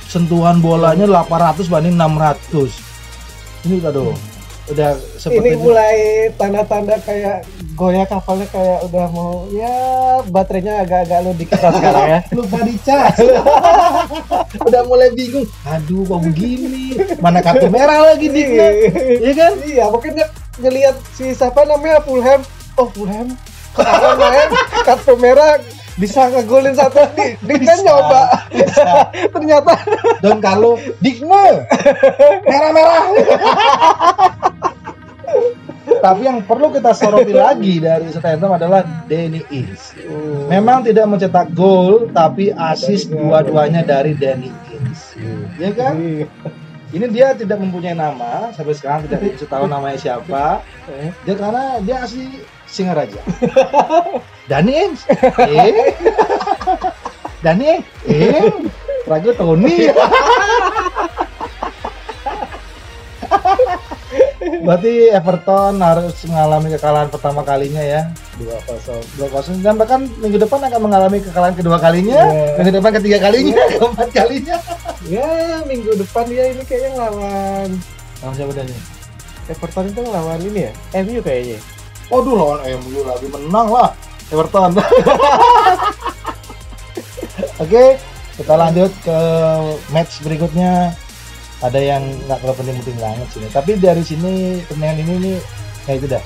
Sentuhan 0.06 0.62
bolanya 0.62 1.10
800 1.10 1.66
banding 1.66 1.98
600. 1.98 2.72
Ini 3.68 3.74
udah 3.84 3.92
dong. 3.92 4.18
Udah 4.70 4.94
ini 5.34 5.52
mulai 5.58 6.30
tanda-tanda 6.38 7.02
kayak 7.02 7.42
goyah 7.74 8.06
kapalnya 8.06 8.46
kayak 8.54 8.86
udah 8.86 9.08
mau 9.10 9.50
ya 9.50 9.74
baterainya 10.30 10.84
agak-agak 10.86 11.20
lu 11.26 11.32
dikit 11.34 11.58
sekarang 11.58 12.06
ya 12.06 12.20
lupa 12.38 12.58
dicas. 12.62 13.16
udah 14.70 14.82
mulai 14.86 15.10
bingung. 15.18 15.48
Aduh, 15.66 16.06
kok 16.06 16.22
begini? 16.30 17.00
Mana 17.18 17.42
kartu 17.42 17.66
merah 17.72 18.14
lagi 18.14 18.30
Digna? 18.30 18.68
Iya 19.20 19.34
kan? 19.34 19.54
iya 19.66 19.86
mungkin 19.90 20.12
dia 20.14 20.28
ngelihat 20.60 20.96
si 21.16 21.32
siapa 21.32 21.64
namanya 21.64 22.04
Fulham 22.04 22.42
oh 22.76 22.88
Fulham 22.92 23.32
kemarin 23.74 24.16
main 24.20 24.50
kartu 24.84 25.14
merah 25.16 25.56
bisa 26.00 26.32
ngegolin 26.32 26.72
satu 26.72 27.04
di, 27.44 27.60
kan 27.60 27.80
nyoba 27.84 28.22
Bisa. 28.56 29.12
ternyata 29.36 29.74
Don 30.24 30.40
Carlo 30.40 30.80
Digna. 31.04 31.68
Merah-merah. 32.48 33.04
Tapi 36.00 36.22
yang 36.24 36.40
perlu 36.48 36.72
kita 36.72 36.96
soroti 36.96 37.36
lagi 37.46 37.84
dari 37.84 38.08
Southampton 38.10 38.56
adalah 38.56 38.82
Danny 39.06 39.44
Ings. 39.52 39.96
Memang 40.48 40.88
tidak 40.88 41.06
mencetak 41.08 41.52
gol, 41.52 42.08
tapi 42.16 42.56
asis 42.56 43.12
dua-duanya 43.12 43.84
dari 43.84 44.16
Danny 44.16 44.50
Ings. 44.72 45.20
Ya 45.60 45.72
kan? 45.76 46.00
Iya. 46.00 46.28
Ini 46.90 47.06
dia 47.14 47.38
tidak 47.38 47.62
mempunyai 47.62 47.94
nama 47.94 48.50
sampai 48.50 48.74
sekarang 48.74 49.06
tidak 49.06 49.38
tahu 49.54 49.70
namanya 49.70 49.98
siapa. 50.02 50.66
Eh, 50.90 51.14
Dia 51.22 51.36
karena 51.38 51.78
dia 51.86 52.02
asli 52.02 52.42
Singaraja. 52.70 53.22
Danny 54.50 54.74
Ings. 54.74 55.06
Eh. 55.42 55.94
Danny 57.46 57.66
Ings. 57.78 57.86
Eh. 58.10 58.46
Ragu 59.10 59.34
Tony. 59.34 59.90
Berarti 64.60 65.08
Everton 65.10 65.80
harus 65.80 66.16
mengalami 66.28 66.68
kekalahan 66.74 67.08
pertama 67.08 67.42
kalinya 67.42 67.80
ya. 67.80 68.02
dua 68.40 68.56
kosong 68.64 69.04
2-0 69.60 69.60
dan 69.60 69.76
bahkan 69.76 70.08
minggu 70.20 70.40
depan 70.40 70.64
akan 70.64 70.80
mengalami 70.80 71.20
kekalahan 71.20 71.52
kedua 71.52 71.76
kalinya, 71.76 72.24
Iya. 72.24 72.56
minggu 72.56 72.72
depan 72.80 72.92
ketiga 72.96 73.18
kalinya, 73.20 73.60
keempat 73.76 74.10
kalinya. 74.16 74.56
ya 75.04 75.28
minggu 75.64 75.92
depan 76.00 76.24
dia 76.24 76.48
ini 76.48 76.64
kayaknya 76.64 76.90
ngelawan 76.96 77.70
Lawan 78.20 78.34
siapa 78.36 78.52
dia 78.52 78.64
nih? 78.64 78.82
Everton 79.50 79.86
itu 79.88 80.00
ngelawan 80.00 80.40
ini 80.40 80.60
ya 80.68 80.72
MU 81.02 81.20
kayaknya 81.20 81.60
Waduh 82.08 82.36
lawan 82.36 82.60
MU 82.80 83.00
lagi 83.04 83.28
menang 83.28 83.68
lah 83.68 83.90
Everton. 84.30 84.72
Oke, 87.60 88.00
kita 88.36 88.54
lanjut 88.56 88.92
ke 89.04 89.18
match 89.90 90.22
berikutnya. 90.22 90.96
Ada 91.60 91.80
yang 91.80 92.04
nggak 92.28 92.40
terlalu 92.40 92.58
penting-penting 92.64 92.98
banget 93.00 93.28
sini. 93.36 93.48
Tapi 93.52 93.72
dari 93.76 94.04
sini 94.04 94.34
pertandingan 94.64 94.98
ini 95.04 95.14
nih 95.20 95.38
kayak 95.86 95.98
itu 96.00 96.08
dah. 96.08 96.24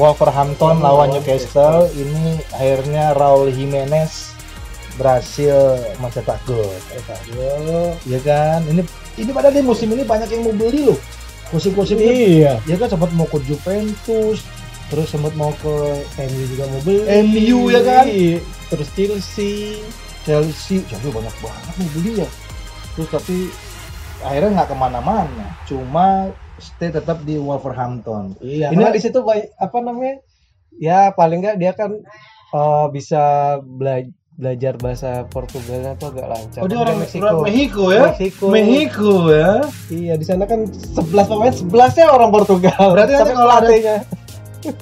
Wolverhampton 0.00 0.80
lawan 0.80 1.12
Newcastle 1.12 1.84
ini 1.92 2.40
akhirnya 2.56 3.12
Raul 3.12 3.52
Jimenez 3.52 4.32
berhasil 4.96 5.76
mencetak 6.00 6.40
gol. 6.48 6.72
Yo. 7.36 7.92
Ya 8.08 8.20
kan? 8.24 8.64
Ini 8.64 8.80
ini 9.20 9.30
padahal 9.32 9.52
di 9.52 9.60
musim 9.60 9.92
ini 9.92 10.04
banyak 10.08 10.32
yang 10.32 10.48
mau 10.48 10.56
beli 10.56 10.88
loh. 10.88 11.00
Musim-musim 11.52 12.00
ini 12.00 12.40
iya 12.40 12.56
dia 12.64 12.80
kan 12.80 12.88
sempat 12.88 13.12
mau 13.12 13.28
ke 13.28 13.36
Juventus, 13.44 14.40
terus 14.92 15.08
sempat 15.08 15.32
mau 15.40 15.56
ke 15.56 16.04
MU 16.20 16.42
juga 16.52 16.68
mau 16.68 16.80
beli 16.84 17.00
MU 17.24 17.72
ya 17.72 17.80
kan? 17.80 18.04
Iya. 18.04 18.44
terus 18.68 18.88
Chelsea 18.92 19.80
Chelsea 20.28 20.84
jadi 20.84 21.08
banyak 21.08 21.32
banget 21.40 21.74
nih 21.80 21.88
beli 21.96 22.12
ya 22.20 22.28
terus 22.92 23.08
tapi 23.08 23.48
akhirnya 24.22 24.50
nggak 24.56 24.70
ke 24.70 24.76
mana-mana 24.76 25.46
cuma 25.64 26.30
stay 26.56 26.88
tetap 26.88 27.22
di 27.22 27.36
Wolverhampton 27.36 28.38
Iya. 28.38 28.70
Ini- 28.70 28.90
di 28.90 29.00
situ 29.00 29.18
apa 29.56 29.78
namanya? 29.78 30.22
Ya 30.72 31.10
paling 31.10 31.40
nggak 31.40 31.56
dia 31.56 31.72
kan 31.72 31.92
eh, 32.50 32.86
bisa 32.88 33.22
bela- 33.60 34.08
belajar 34.32 34.74
bahasa 34.76 35.10
Portugalnya 35.26 35.92
tuh 35.94 36.08
agak 36.08 36.26
lancar. 36.26 36.60
oh 36.60 36.66
dia 36.66 36.74
Kan 36.74 36.82
orang 36.82 36.96
Meksiko. 36.98 37.22
orang 37.22 37.42
Meksiko 37.42 37.84
ya 37.86 38.02
Meksiko. 38.06 38.44
Meksiko 38.48 39.12
ya 39.28 39.52
Iya 39.88 40.14
di 40.16 40.24
sana 40.24 40.44
kan 40.44 40.60
11 40.64 41.28
pemain 41.28 41.52
11 41.52 41.68
nya 41.92 42.06
orang 42.08 42.30
Portugal. 42.30 42.84
Berarti 42.90 43.12
nanti 43.12 43.32
kalau 43.32 43.54
ada- 43.54 44.04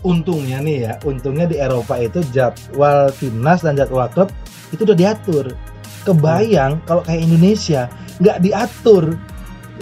untungnya 0.03 0.61
nih 0.61 0.79
ya 0.79 0.93
untungnya 1.03 1.47
di 1.47 1.57
Eropa 1.57 1.97
itu 1.97 2.21
jadwal 2.29 3.09
timnas 3.17 3.65
dan 3.65 3.75
jadwal 3.75 4.07
klub 4.07 4.29
itu 4.71 4.85
udah 4.85 4.93
diatur 4.95 5.57
kebayang 6.03 6.81
kalau 6.85 7.01
kayak 7.01 7.23
Indonesia 7.23 7.89
nggak 8.19 8.39
diatur 8.41 9.17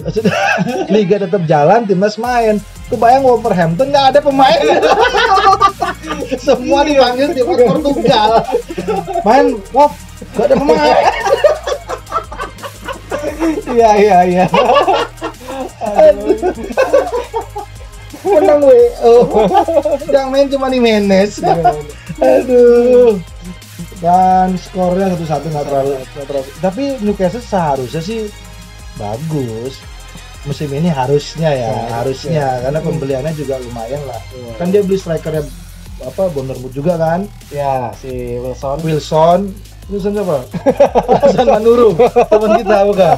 liga 0.93 1.15
tetap 1.19 1.43
jalan 1.45 1.85
timnas 1.85 2.15
main. 2.15 2.59
Kebayang 2.89 3.21
Wolverhampton 3.21 3.93
nggak 3.93 4.05
ada 4.15 4.19
pemain. 4.23 4.59
Semua 6.47 6.81
dipanggil 6.87 7.35
timnas 7.37 7.61
Portugal 7.61 8.31
main 9.21 9.45
Wolf 9.75 9.93
nggak 10.35 10.45
ada 10.49 10.55
pemain. 10.57 10.97
Iya 13.69 13.91
iya 14.01 14.17
iya. 14.25 14.45
menang 18.19 18.61
WO 18.61 19.13
yang 20.11 20.27
main 20.33 20.49
cuma 20.51 20.67
di 20.67 20.81
Menes 20.81 21.39
aduh. 22.19 23.15
Dan 23.99 24.55
skornya 24.59 25.11
satu 25.11 25.25
satu 25.27 25.45
nggak 25.51 25.65
terlalu, 25.69 25.93
terlalu 26.27 26.49
tapi 26.59 26.83
Newcastle 26.99 27.43
seharusnya 27.43 28.01
sih 28.03 28.27
bagus. 28.99 29.79
Musim 30.43 30.71
ini 30.71 30.87
harusnya 30.87 31.51
ya 31.51 31.67
Seharusnya. 31.67 31.95
harusnya. 31.95 32.45
Karena 32.63 32.79
pembeliannya 32.79 33.33
juga 33.35 33.55
lumayan 33.59 33.99
lah. 34.07 34.19
Iya. 34.31 34.51
kan 34.55 34.67
dia 34.69 34.81
beli 34.83 34.95
strikernya 34.95 35.43
apa 35.99 36.31
Bournemouth 36.31 36.71
juga 36.71 36.95
kan? 36.95 37.27
Ya 37.51 37.91
si 37.95 38.39
Wilson. 38.39 38.79
Wilson. 38.83 39.39
Wilson 39.91 40.11
siapa? 40.15 40.37
Wilson 41.27 41.47
Manuru 41.47 41.91
teman 42.27 42.51
kita 42.59 42.77
bukan? 42.87 43.17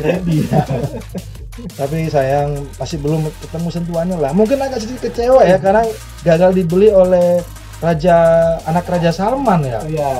Dia 0.00 0.60
tapi 1.76 2.08
sayang 2.08 2.56
masih 2.80 2.96
belum 3.04 3.28
ketemu 3.44 3.68
sentuhannya 3.68 4.16
lah. 4.16 4.32
Mungkin 4.32 4.56
agak 4.56 4.80
sedikit 4.80 5.12
kecewa 5.12 5.44
ya 5.44 5.60
karena 5.60 5.84
gagal 6.24 6.56
dibeli 6.56 6.88
oleh 6.88 7.44
raja 7.84 8.16
anak 8.64 8.88
raja 8.88 9.12
Salman 9.12 9.60
ya. 9.68 9.80
Iya. 9.84 10.12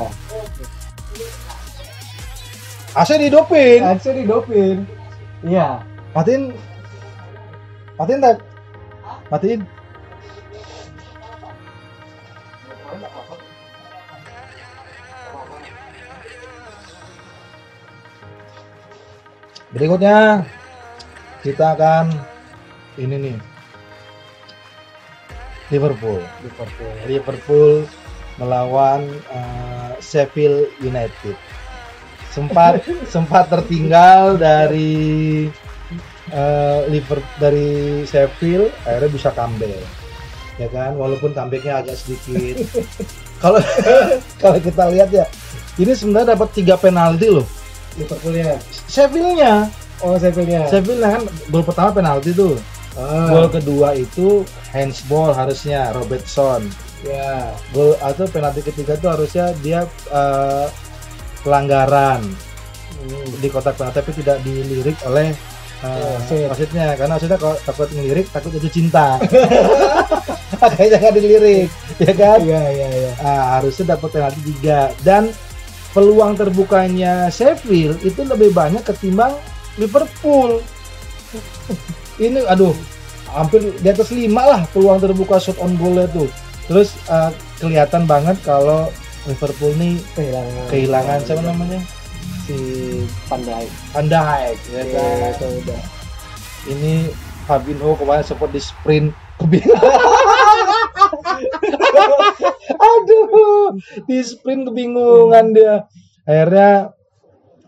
AC 2.91 3.11
didoping 3.23 3.81
Aja 3.87 4.11
didopin. 4.11 4.83
Iya. 5.47 5.79
matiin 6.11 6.51
matiin 7.95 8.19
tak 8.19 8.43
matiin 9.31 9.61
berikutnya 19.71 20.43
kita 21.47 21.79
akan 21.79 22.11
ini 22.99 23.17
nih 23.17 23.37
Liverpool 25.71 26.19
Liverpool. 26.43 26.95
Liverpool 27.07 27.71
melawan 28.43 29.07
eh, 29.31 29.95
Sheffield 30.03 30.75
United. 30.83 31.39
Sempat 32.31 32.83
sempat 33.07 33.51
tertinggal 33.51 34.39
dari 34.39 35.51
eh, 36.31 36.81
Liverpool 36.87 37.27
dari 37.37 37.71
Sheffield 38.05 38.71
akhirnya 38.83 39.11
bisa 39.11 39.31
comeback. 39.31 39.83
Ya 40.57 40.69
kan, 40.69 40.93
walaupun 40.95 41.33
comebacknya 41.33 41.81
agak 41.81 41.97
sedikit. 41.97 42.61
Kalau 43.41 43.57
kalau 44.37 44.61
kita 44.61 44.85
lihat 44.93 45.09
ya, 45.09 45.25
ini 45.75 45.97
sebenarnya 45.97 46.37
dapat 46.37 46.53
tiga 46.53 46.77
penalti 46.77 47.33
loh. 47.33 47.49
Liverpoolnya. 47.97 48.61
Sheffieldnya, 48.85 49.65
Oh 49.99 50.21
Sheffieldnya. 50.21 50.69
Sheffield 50.69 51.01
kan 51.01 51.25
gol 51.49 51.65
pertama 51.65 51.89
penalti 51.91 52.37
tuh. 52.37 52.61
Ah, 52.93 53.33
Gol 53.33 53.49
kedua 53.49 53.97
itu 53.97 54.45
handsball 54.69 55.33
harusnya 55.33 55.89
Robertson. 55.97 56.69
ya. 57.01 57.49
gol 57.73 57.97
atau 57.97 58.29
penalti 58.29 58.61
ketiga 58.61 58.93
itu 58.93 59.09
harusnya 59.09 59.57
dia 59.65 59.89
eh, 60.13 60.67
pelanggaran 61.41 62.23
Hmm. 62.91 63.33
di 63.41 63.49
kotak 63.49 63.81
penalti 63.81 63.97
tapi 64.03 64.13
tidak 64.13 64.43
dilirik 64.45 64.99
oleh 65.09 65.33
eh, 65.81 66.15
Wasit. 66.21 66.53
wasitnya 66.53 66.93
karena 66.99 67.17
wasitnya 67.17 67.39
kalau 67.41 67.57
takut 67.65 67.89
ngelirik 67.97 68.27
takut 68.29 68.51
jatuh 68.53 68.69
cinta 68.69 69.17
makanya 70.61 70.97
nggak 71.01 71.15
dilirik 71.17 71.69
ya 71.97 72.13
kan 72.13 72.39
Iya 72.45 72.63
iya 72.69 72.89
iya. 72.93 73.13
Ah, 73.25 73.57
harusnya 73.57 73.97
dapat 73.97 74.11
penalti 74.13 74.41
tiga 74.53 74.93
dan 75.01 75.33
peluang 75.97 76.37
terbukanya 76.37 77.33
Sheffield 77.33 78.05
itu 78.05 78.21
lebih 78.21 78.53
banyak 78.53 78.85
ketimbang 78.85 79.33
Liverpool 79.81 80.61
ini 82.21 82.45
aduh 82.45 82.77
hampir 83.33 83.65
di 83.81 83.89
atas 83.89 84.11
lima 84.13 84.45
lah 84.45 84.63
peluang 84.75 85.01
terbuka 85.01 85.41
shot 85.41 85.57
on 85.57 85.79
goal 85.81 85.97
tuh 86.11 86.29
terus 86.69 86.99
eh, 87.09 87.31
kelihatan 87.63 88.05
banget 88.05 88.37
kalau 88.45 88.93
Liverpool 89.25 89.73
nih 89.77 89.95
Kehilangan. 90.13 90.65
kehilangan 90.69 91.19
siapa 91.23 91.43
namanya? 91.43 91.81
Si 92.45 92.57
Pandai. 93.29 93.65
Andai 93.93 94.57
ya 94.69 94.81
Ya, 94.81 94.83
kan? 94.91 95.31
Itu 95.37 95.47
udah. 95.61 95.81
ini 96.67 96.93
Fabinho 97.45 97.95
kemarin 97.95 98.23
sempat 98.23 98.49
di 98.51 98.59
sprint. 98.59 99.11
Kebingungan 99.37 99.81
aduh 102.81 103.73
di 104.05 104.17
sprint 104.21 104.69
kebingungan 104.69 105.53
dia. 105.53 105.75
Akhirnya 106.25 106.93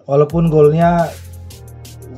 walaupun 0.05 0.49
golnya 0.49 1.09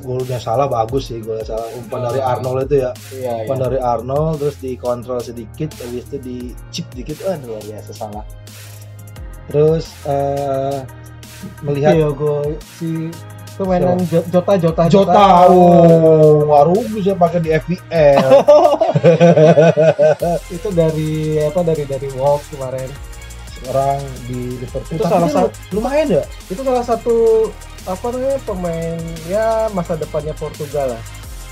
golnya 0.03 0.37
salah 0.37 0.67
bagus 0.67 1.09
sih 1.09 1.19
golnya 1.19 1.43
salah. 1.47 1.65
Umpan 1.73 1.99
dari 2.05 2.19
Arnold 2.21 2.59
itu 2.67 2.75
ya. 2.77 2.91
Iya 3.09 3.15
iya. 3.15 3.31
umpan 3.41 3.57
dari 3.57 3.77
Arnold 3.79 4.35
terus 4.37 4.55
dikontrol 4.59 5.19
sedikit 5.19 5.69
habis 5.79 6.03
itu 6.05 6.17
di 6.19 6.35
chip 6.69 6.85
dikit. 6.93 7.17
Wah 7.23 7.35
luar 7.41 7.63
biasa 7.63 7.91
salah 7.91 8.23
terus 9.47 9.93
eh, 10.03 10.77
melihat 11.61 11.93
Iya 11.93 12.09
gol 12.09 12.57
si 12.75 13.13
permainan 13.55 14.01
Jo- 14.03 14.25
Jota 14.27 14.53
Jota 14.57 14.83
Jota, 14.85 15.47
oh, 15.47 16.43
waru 16.45 16.75
bisa 16.89 17.13
pakai 17.13 17.39
di 17.39 17.49
FPL. 17.51 18.19
itu 20.51 20.67
dari 20.69 21.11
apa 21.39 21.61
dari 21.61 21.83
dari 21.83 22.09
Wolves 22.11 22.49
kemarin 22.49 22.89
Sekarang 23.55 23.97
di 24.25 24.59
Liverpool. 24.59 24.91
Itu 24.91 25.01
Tapi 25.01 25.11
salah 25.11 25.29
satu- 25.31 25.53
lumayan 25.71 26.07
ya. 26.11 26.23
itu 26.45 26.61
salah 26.61 26.83
satu 26.83 27.15
apa 27.85 28.05
namanya 28.09 28.39
pemain 28.43 28.97
ya 29.25 29.45
masa 29.71 29.93
depannya 29.93 30.33
Portugal 30.33 30.97
lah 30.97 31.01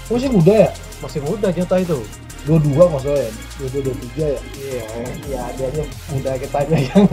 Masih 0.09 0.27
muda 0.27 0.53
ya? 0.59 0.69
masih 0.99 1.19
muda 1.21 1.47
Jota 1.49 1.75
itu 1.77 1.99
Dua-dua 2.43 2.83
maksudnya 2.91 3.23
ya? 3.23 3.31
Dua-dua, 3.59 3.81
dua 3.87 3.95
tiga 4.03 4.25
ya? 4.27 4.39
iya 4.59 4.83
iya 5.27 5.41
dianya 5.55 5.83
muda 6.11 6.31
kita 6.35 6.57
aja 6.59 6.75
yang 6.75 7.05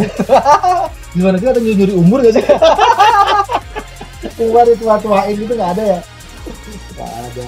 Gimana 1.14 1.36
sih 1.38 1.48
ada 1.50 1.60
nyuri 1.62 1.94
umur 1.94 2.18
gak 2.22 2.34
sih? 2.34 2.44
Umur 4.42 4.64
itu 4.68 4.82
tua-tuain 4.82 5.36
gitu 5.38 5.52
gak 5.54 5.72
ada 5.78 5.84
ya? 5.98 6.00
Gak 6.98 7.10
ada. 7.10 7.46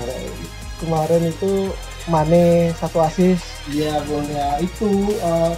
kemarin 0.82 1.22
itu 1.30 1.70
Mane 2.10 2.74
satu 2.82 2.98
asis 2.98 3.38
Iya 3.70 4.02
golnya 4.10 4.58
itu 4.58 5.14
eh, 5.22 5.52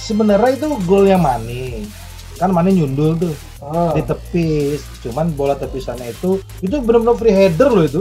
sebenarnya 0.00 0.56
itu 0.56 0.68
golnya 0.88 1.20
Mane. 1.20 1.84
Kan 2.40 2.56
Mane 2.56 2.72
nyundul 2.72 3.20
tuh 3.20 3.34
oh. 3.60 3.92
di 3.92 4.00
tepis. 4.00 4.80
Cuman 5.04 5.36
bola 5.36 5.56
tepisannya 5.60 6.16
itu 6.16 6.40
itu 6.64 6.76
benar-benar 6.80 7.20
free 7.20 7.36
header 7.36 7.68
loh 7.68 7.84
itu. 7.84 8.00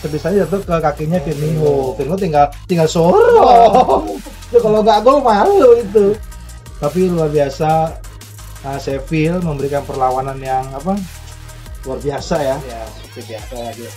Tepisannya 0.00 0.48
jatuh 0.48 0.60
ke 0.64 0.76
kakinya 0.80 1.18
Firmino. 1.20 1.92
Firmino 1.96 2.16
tinggal 2.16 2.46
tinggal 2.64 2.88
sorong. 2.88 4.16
Itu 4.48 4.58
kalau 4.64 4.80
nggak 4.80 5.04
gol 5.04 5.20
malu 5.20 5.76
itu. 5.76 6.16
Tapi 6.80 7.12
luar 7.12 7.28
biasa 7.28 7.92
nah, 8.64 8.80
Sheffield 8.80 9.44
memberikan 9.44 9.84
perlawanan 9.84 10.40
yang 10.40 10.64
apa? 10.72 10.96
Luar 11.84 12.00
biasa 12.00 12.36
ya. 12.40 12.56
ya 12.64 12.80
seperti 12.96 13.36
biasa 13.36 13.54
lagi 13.60 13.88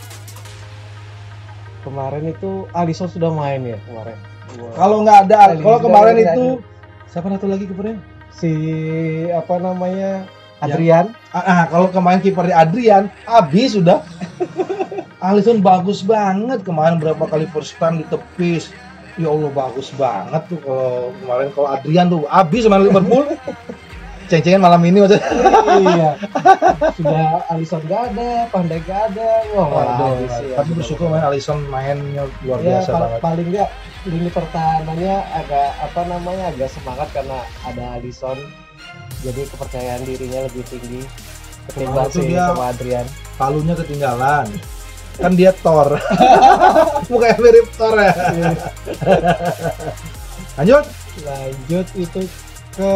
kemarin 1.83 2.31
itu 2.31 2.65
Alisson 2.71 3.11
sudah 3.11 3.29
main 3.29 3.61
ya 3.61 3.77
kemarin 3.85 4.17
Kalau 4.77 5.01
nggak 5.01 5.17
ada, 5.29 5.57
kalau 5.57 5.79
kemarin 5.81 6.15
itu 6.19 6.45
siapa 7.11 7.27
satu 7.29 7.47
lagi 7.51 7.65
kemarin? 7.67 7.97
si 8.33 8.51
apa 9.29 9.61
namanya 9.61 10.25
Adrian 10.63 11.13
Ah, 11.29 11.41
ah, 11.45 11.61
kalau 11.69 11.89
kemarin 11.89 12.21
kipernya 12.21 12.61
Adrian, 12.61 13.09
habis 13.25 13.73
sudah. 13.73 14.05
Alisson 15.23 15.63
bagus 15.63 16.03
banget 16.03 16.61
kemarin 16.61 16.99
berapa 16.99 17.23
kali 17.23 17.47
first 17.47 17.79
time 17.79 18.03
ditepis. 18.03 18.67
Ya 19.15 19.29
Allah 19.29 19.47
bagus 19.49 19.87
banget 19.93 20.41
tuh 20.47 20.59
kalau 20.59 21.13
kemarin 21.15 21.47
kalau 21.49 21.67
Adrian 21.69 22.07
tuh 22.09 22.27
habis 22.27 22.65
sama 22.65 22.77
Liverpool. 22.77 23.23
ceng-cengan 24.23 24.59
malam 24.59 24.81
ini 24.81 24.97
maksudnya. 24.97 25.21
iya. 25.77 26.11
Sudah 26.97 27.43
Alisson 27.47 27.83
gak 27.85 28.09
ada, 28.09 28.47
Pandai 28.49 28.79
gak 28.81 29.11
ada. 29.11 29.29
Wah, 29.53 29.67
Waduh, 29.69 30.07
habis 30.17 30.33
ya. 30.41 30.55
tapi 30.57 30.71
bersyukur 30.73 31.05
main 31.07 31.21
Alisson 31.21 31.59
mainnya 31.67 32.23
luar 32.41 32.59
Ya, 32.59 32.79
biasa 32.79 32.89
pal- 32.89 33.01
banget. 33.03 33.19
paling 33.21 33.47
nggak 33.51 33.69
lini 34.03 34.29
pertahanannya 34.31 35.15
agak 35.33 35.69
apa 35.77 36.01
namanya 36.03 36.45
agak 36.49 36.69
semangat 36.71 37.07
karena 37.13 37.37
ada 37.61 37.83
Alisson. 37.93 38.37
Jadi 39.21 39.41
kepercayaan 39.45 40.01
dirinya 40.03 40.39
lebih 40.43 40.63
tinggi 40.65 41.01
ketimbang 41.69 41.95
Kemarin 42.01 42.11
tuh 42.11 42.19
si 42.19 42.27
dia- 42.27 42.49
sama 42.49 42.63
Adrian. 42.71 43.05
Palunya 43.35 43.75
ketinggalan. 43.75 44.47
Kan 45.19 45.33
dia 45.37 45.51
Thor. 45.53 45.97
Mukanya 47.11 47.37
mirip 47.41 47.67
Thor 47.77 47.97
ya. 47.97 48.13
Lanjut. 50.57 50.85
Lanjut 51.23 51.87
itu 51.97 52.21
ke 52.73 52.91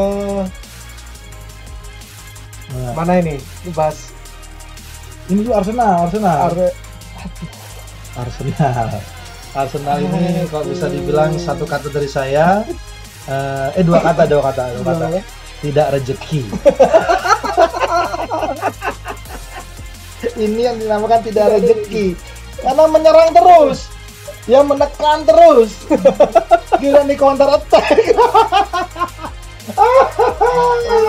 Nah, 2.67 2.91
mana 2.91 3.23
ini? 3.23 3.39
Ini 3.39 3.71
bahas 3.71 4.12
ini 5.32 5.39
tuh 5.43 5.56
Arsenal, 5.56 6.08
Arsenal. 6.08 6.38
Arre, 6.51 6.69
Arsenal. 8.15 8.88
Arsenal 9.56 9.97
ini 10.03 10.43
kalau 10.51 10.65
bisa 10.67 10.91
dibilang 10.91 11.39
satu 11.39 11.63
kata 11.63 11.88
dari 11.91 12.10
saya 12.12 12.63
eh, 13.27 13.67
eh 13.80 13.84
dua 13.84 13.99
kata, 14.03 14.27
dua 14.27 14.41
kata, 14.51 14.63
dua 14.80 14.84
kata. 14.84 15.08
Tidak 15.63 15.88
rezeki. 15.89 16.41
ini 20.38 20.62
yang 20.69 20.78
dinamakan 20.78 21.19
tidak 21.26 21.58
rezeki. 21.58 22.13
Karena 22.62 22.84
menyerang 22.89 23.30
terus. 23.34 23.89
Ya 24.47 24.63
menekan 24.63 25.28
terus. 25.28 25.76
Gila 26.82 27.04
nih 27.04 27.17
counter 27.19 27.50
attack. 27.52 28.15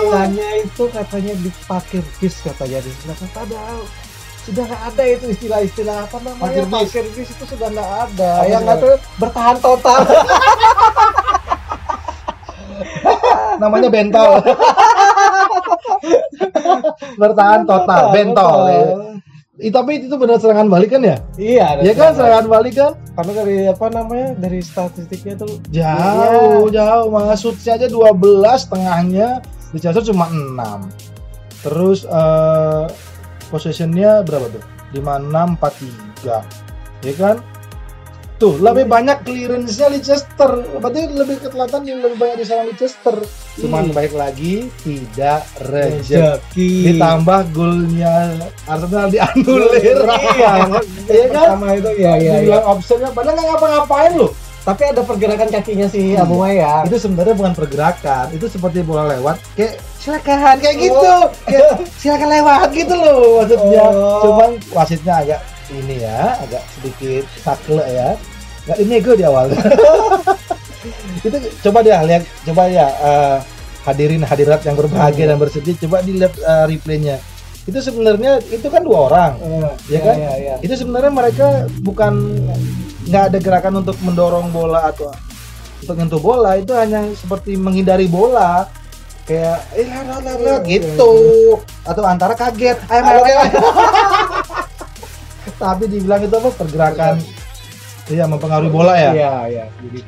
katanya 0.09 0.47
itu 0.59 0.83
katanya 0.91 1.33
dipakai 1.39 2.03
bis 2.19 2.43
katanya 2.43 2.83
di 2.83 2.91
sebelah 2.91 3.15
padahal 3.31 3.79
sudah 4.43 4.63
nggak 4.67 4.83
ada 4.91 5.03
itu 5.07 5.25
istilah-istilah 5.31 5.97
apa 6.03 6.17
namanya 6.19 6.67
Parkir 6.67 7.07
bis. 7.15 7.31
itu 7.31 7.43
sudah 7.47 7.71
nggak 7.71 7.91
ada 8.11 8.31
Apa 8.43 8.51
yang 8.51 8.61
nggak 8.67 8.83
tuh 8.83 8.95
bertahan 9.15 9.57
total 9.63 10.03
Namanya 13.59 13.91
bentol. 13.91 14.39
Bertahan 17.21 17.67
total, 17.67 18.03
bentol. 18.15 18.59
ya. 18.71 18.83
Tapi 19.59 19.99
itu 19.99 20.15
benar 20.15 20.39
serangan 20.39 20.71
balik 20.71 20.95
kan 20.95 21.03
ya? 21.03 21.19
iya 21.35 21.75
ada 21.75 21.83
Ya 21.83 21.91
kan 21.91 22.15
serangan. 22.15 22.47
balik 22.47 22.79
kan? 22.79 22.95
karena 23.11 23.31
dari 23.35 23.57
apa 23.67 23.85
namanya 23.91 24.27
dari 24.39 24.63
statistiknya 24.63 25.35
tuh 25.35 25.59
Jauh, 25.67 26.71
jauh. 26.71 27.11
Maksudnya 27.11 27.75
aja 27.75 27.87
12, 27.91 28.15
tengahnya 28.71 29.27
di 29.69 29.77
Chelsea 29.77 30.07
cuma 30.07 30.31
6. 30.31 30.87
Terus 31.59 32.07
eh 32.07 32.85
possessionnya 33.49 34.23
berapa 34.23 34.47
tuh? 34.47 34.63
56 34.95 35.59
43. 35.59 36.39
Ya 37.03 37.13
kan? 37.19 37.35
Tuh, 38.39 38.55
lebih 38.55 38.87
banyak 38.87 39.19
clearance-nya 39.21 39.91
Leicester. 39.91 40.51
Berarti 40.73 41.11
lebih 41.11 41.37
ketelatan 41.39 41.83
yang 41.83 41.99
lebih 41.99 42.15
banyak 42.17 42.37
diserang 42.39 42.67
Leicester. 42.67 43.19
Cuman 43.57 43.83
Iya. 43.85 43.93
baik 43.93 44.13
lagi 44.13 44.53
tidak 44.79 45.43
rezeki. 45.59 46.71
Ditambah 46.89 47.51
golnya 47.51 48.39
Arsenal 48.63 49.07
dianulir. 49.07 49.97
iya 50.31 50.53
Iya 51.09 51.25
kan? 51.27 51.47
pertama 51.51 51.67
itu 51.73 51.89
ya 51.93 52.11
ya, 52.11 52.15
ya. 52.15 52.33
Dibilang 52.39 52.65
offside 52.65 53.03
padahal 53.09 53.35
nggak 53.35 53.47
ngapa-ngapain 53.49 54.13
loh. 54.15 54.31
tapi 54.59 54.83
ada 54.85 55.01
pergerakan 55.01 55.49
kakinya 55.49 55.87
si 55.87 56.13
Iya. 56.13 56.21
Abu 56.21 56.35
Maya 56.37 56.83
itu 56.83 56.95
sebenarnya 56.97 57.33
bukan 57.33 57.53
pergerakan 57.55 58.27
itu 58.29 58.45
seperti 58.45 58.83
bola 58.83 59.07
lewat 59.09 59.39
kayak 59.55 59.81
silakan 59.97 60.59
kayak 60.59 60.77
gitu 60.77 61.13
Kayak, 61.43 61.71
silakan 62.01 62.29
lewat 62.29 62.67
gitu 62.69 62.93
loh 62.93 63.17
maksudnya 63.39 63.81
Oh. 63.81 64.19
cuman 64.21 64.49
wasitnya 64.69 65.15
agak 65.17 65.39
ini 65.69 65.95
ya 65.99 66.37
agak 66.37 66.61
sedikit 66.71 67.23
sakle 67.35 67.81
ya 67.81 68.13
nggak 68.69 68.79
ini 68.79 68.95
gue 69.01 69.15
di 69.17 69.25
awal. 69.25 69.49
Itu 71.19 71.35
coba 71.67 71.81
dia 71.81 71.99
lihat 71.99 72.23
coba 72.45 72.69
ya 72.69 72.85
eh, 72.87 73.35
hadirin 73.83 74.21
hadirat 74.21 74.61
yang 74.63 74.73
berbahagia 74.73 75.27
dan 75.27 75.35
bersedih 75.35 75.73
coba 75.81 75.99
dilihat 75.99 76.31
eh, 76.37 76.63
replaynya. 76.69 77.17
Itu 77.65 77.77
sebenarnya 77.81 78.39
itu 78.45 78.65
kan 78.65 78.81
dua 78.81 78.97
orang 79.11 79.31
ya 79.85 79.89
Ya 79.89 79.99
kan? 80.01 80.15
ya, 80.15 80.31
ya. 80.37 80.53
itu 80.59 80.73
sebenarnya 80.75 81.11
mereka 81.11 81.45
bukan 81.79 82.13
nggak 83.05 83.23
ada 83.29 83.37
gerakan 83.37 83.73
untuk 83.81 83.95
mendorong 83.99 84.49
bola 84.49 84.89
atau 84.89 85.11
untuk 85.79 85.95
nyentuh 85.95 86.19
bola 86.19 86.55
itu 86.55 86.71
hanya 86.73 87.03
seperti 87.13 87.57
menghindari 87.57 88.05
bola. 88.05 88.65
Kayak 89.25 89.61
eh 89.77 89.85
lewat, 89.85 90.21
lewat, 90.25 90.39
lewat, 90.41 90.61
Iya, 90.65 90.65
gitu. 90.65 91.11
atau 91.85 92.01
antara 92.01 92.33
kaget 92.33 92.81
ayo 92.89 93.01
ayo, 93.05 93.21
ayo. 93.21 93.41
tapi 95.59 95.85
dibilang 95.85 96.23
itu 96.23 96.33
apa 96.33 96.49
pergerakan 96.49 97.13
iya 98.09 98.25
mempengaruhi 98.25 98.71
bola 98.73 98.93
ya? 98.97 99.11
Iya 99.13 99.33
iya 99.49 99.65
jadi 99.81 100.01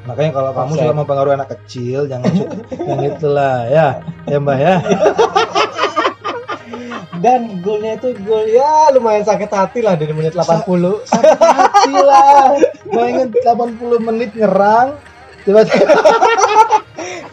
makanya 0.00 0.32
kalau 0.32 0.50
kamu 0.56 0.72
sudah 0.80 0.96
mempengaruhi 0.96 1.34
anak 1.36 1.50
kecil 1.60 2.08
jangan 2.08 2.32
yang 2.88 3.00
itulah 3.04 3.68
ya 3.68 3.86
ya 4.26 4.36
mbak 4.40 4.58
ya. 4.58 4.74
Dan 7.20 7.60
golnya 7.60 8.00
itu 8.00 8.16
gol 8.24 8.48
ya 8.48 8.88
lumayan 8.96 9.20
sakit 9.28 9.52
hati 9.52 9.84
lah 9.84 9.92
dari 9.92 10.08
menit 10.16 10.32
80 10.32 11.04
sakit 11.04 11.36
hati 11.36 11.92
lah. 11.92 12.56
Bayangin 12.88 13.28
80 13.44 14.08
menit 14.08 14.32
nyerang 14.32 14.96
tiba-tiba 15.44 15.92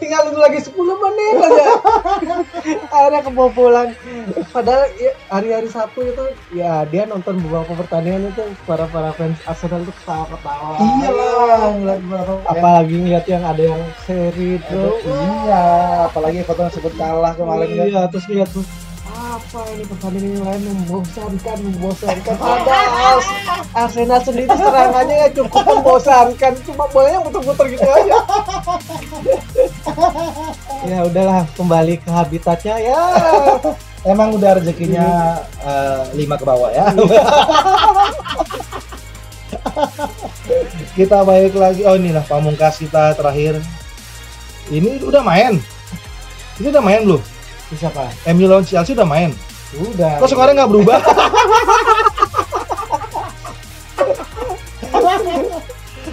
tinggal 0.08 0.32
itu 0.32 0.40
lagi 0.40 0.60
10 0.64 1.04
menit 1.04 1.34
aja. 1.36 1.66
Akhirnya 2.96 3.20
kebobolan. 3.20 3.88
Padahal 4.48 4.88
ya, 4.96 5.12
hari-hari 5.28 5.68
Sabtu 5.68 6.00
itu 6.00 6.24
ya 6.56 6.88
dia 6.88 7.04
nonton 7.04 7.36
beberapa 7.44 7.76
pertandingan 7.76 8.32
itu 8.32 8.40
para 8.64 8.88
para 8.88 9.12
fans 9.12 9.36
Arsenal 9.44 9.84
itu 9.84 9.92
ketawa 10.00 10.24
ketawa 10.32 10.74
iyalah 10.80 11.60
ngeliat 11.76 12.00
berapa 12.08 12.32
apalagi 12.48 12.94
ngeliat 13.04 13.26
yang 13.28 13.44
ada 13.44 13.62
yang 13.76 13.82
seri 14.08 14.56
tuh 14.64 14.96
iya 15.04 15.64
apalagi 16.08 16.40
foto 16.48 16.72
sebut 16.72 16.96
kalah 16.96 17.36
kemarin 17.36 17.68
kan. 17.68 17.84
Iya 17.92 18.02
terus 18.08 18.24
ngeliat 18.32 18.48
tuh 18.48 18.64
apa 19.18 19.60
ini 19.74 19.82
pertandingan 19.82 20.30
yang 20.38 20.46
lain 20.46 20.62
membosankan 20.70 21.58
membosankan? 21.58 22.34
Padahal 22.38 23.18
Arsenal 23.74 24.20
sendiri 24.22 24.46
serangannya 24.54 25.16
ya 25.26 25.28
cukup 25.34 25.62
membosankan 25.66 26.52
cuma 26.62 26.86
bolanya 26.94 27.18
muter-muter 27.26 27.66
gitu 27.74 27.82
aja. 27.82 28.18
Ya 30.86 31.02
udahlah 31.02 31.50
kembali 31.58 31.98
ke 31.98 32.10
habitatnya 32.14 32.78
ya. 32.78 33.02
Emang 34.06 34.38
udah 34.38 34.62
rezekinya 34.62 35.42
eh, 35.66 36.02
lima 36.14 36.38
ke 36.38 36.46
bawah 36.46 36.70
ya. 36.70 36.86
Kita 40.94 41.26
balik 41.26 41.58
lagi. 41.58 41.82
Oh 41.82 41.98
inilah 41.98 42.22
pamungkas 42.22 42.78
kita 42.78 43.18
terakhir. 43.18 43.58
Ini 44.70 45.02
udah 45.02 45.26
main. 45.26 45.58
Ini 46.62 46.70
udah 46.70 46.82
main 46.82 47.02
belum 47.02 47.37
bisa 47.68 47.92
pak 47.92 48.08
MU 48.32 48.48
lawan 48.48 48.64
Chelsea 48.64 48.96
udah 48.96 49.08
main? 49.08 49.30
Udah. 49.76 50.16
Kok 50.16 50.32
sekarang 50.32 50.56
nggak 50.56 50.70
berubah? 50.72 50.96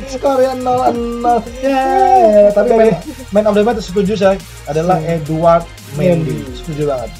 Skornya 0.05 0.53
nol 0.59 0.91
nol. 1.23 1.39
Ya, 1.63 2.51
tapi 2.51 2.75
main 2.75 2.95
main 3.31 3.45
of 3.47 3.55
the 3.55 3.63
match 3.63 3.83
setuju 3.83 4.15
saya 4.15 4.37
adalah 4.67 4.99
Edward 5.03 5.63
Mendy. 5.95 6.35
Mendy. 6.35 6.55
setuju 6.59 6.83
banget. 6.91 7.11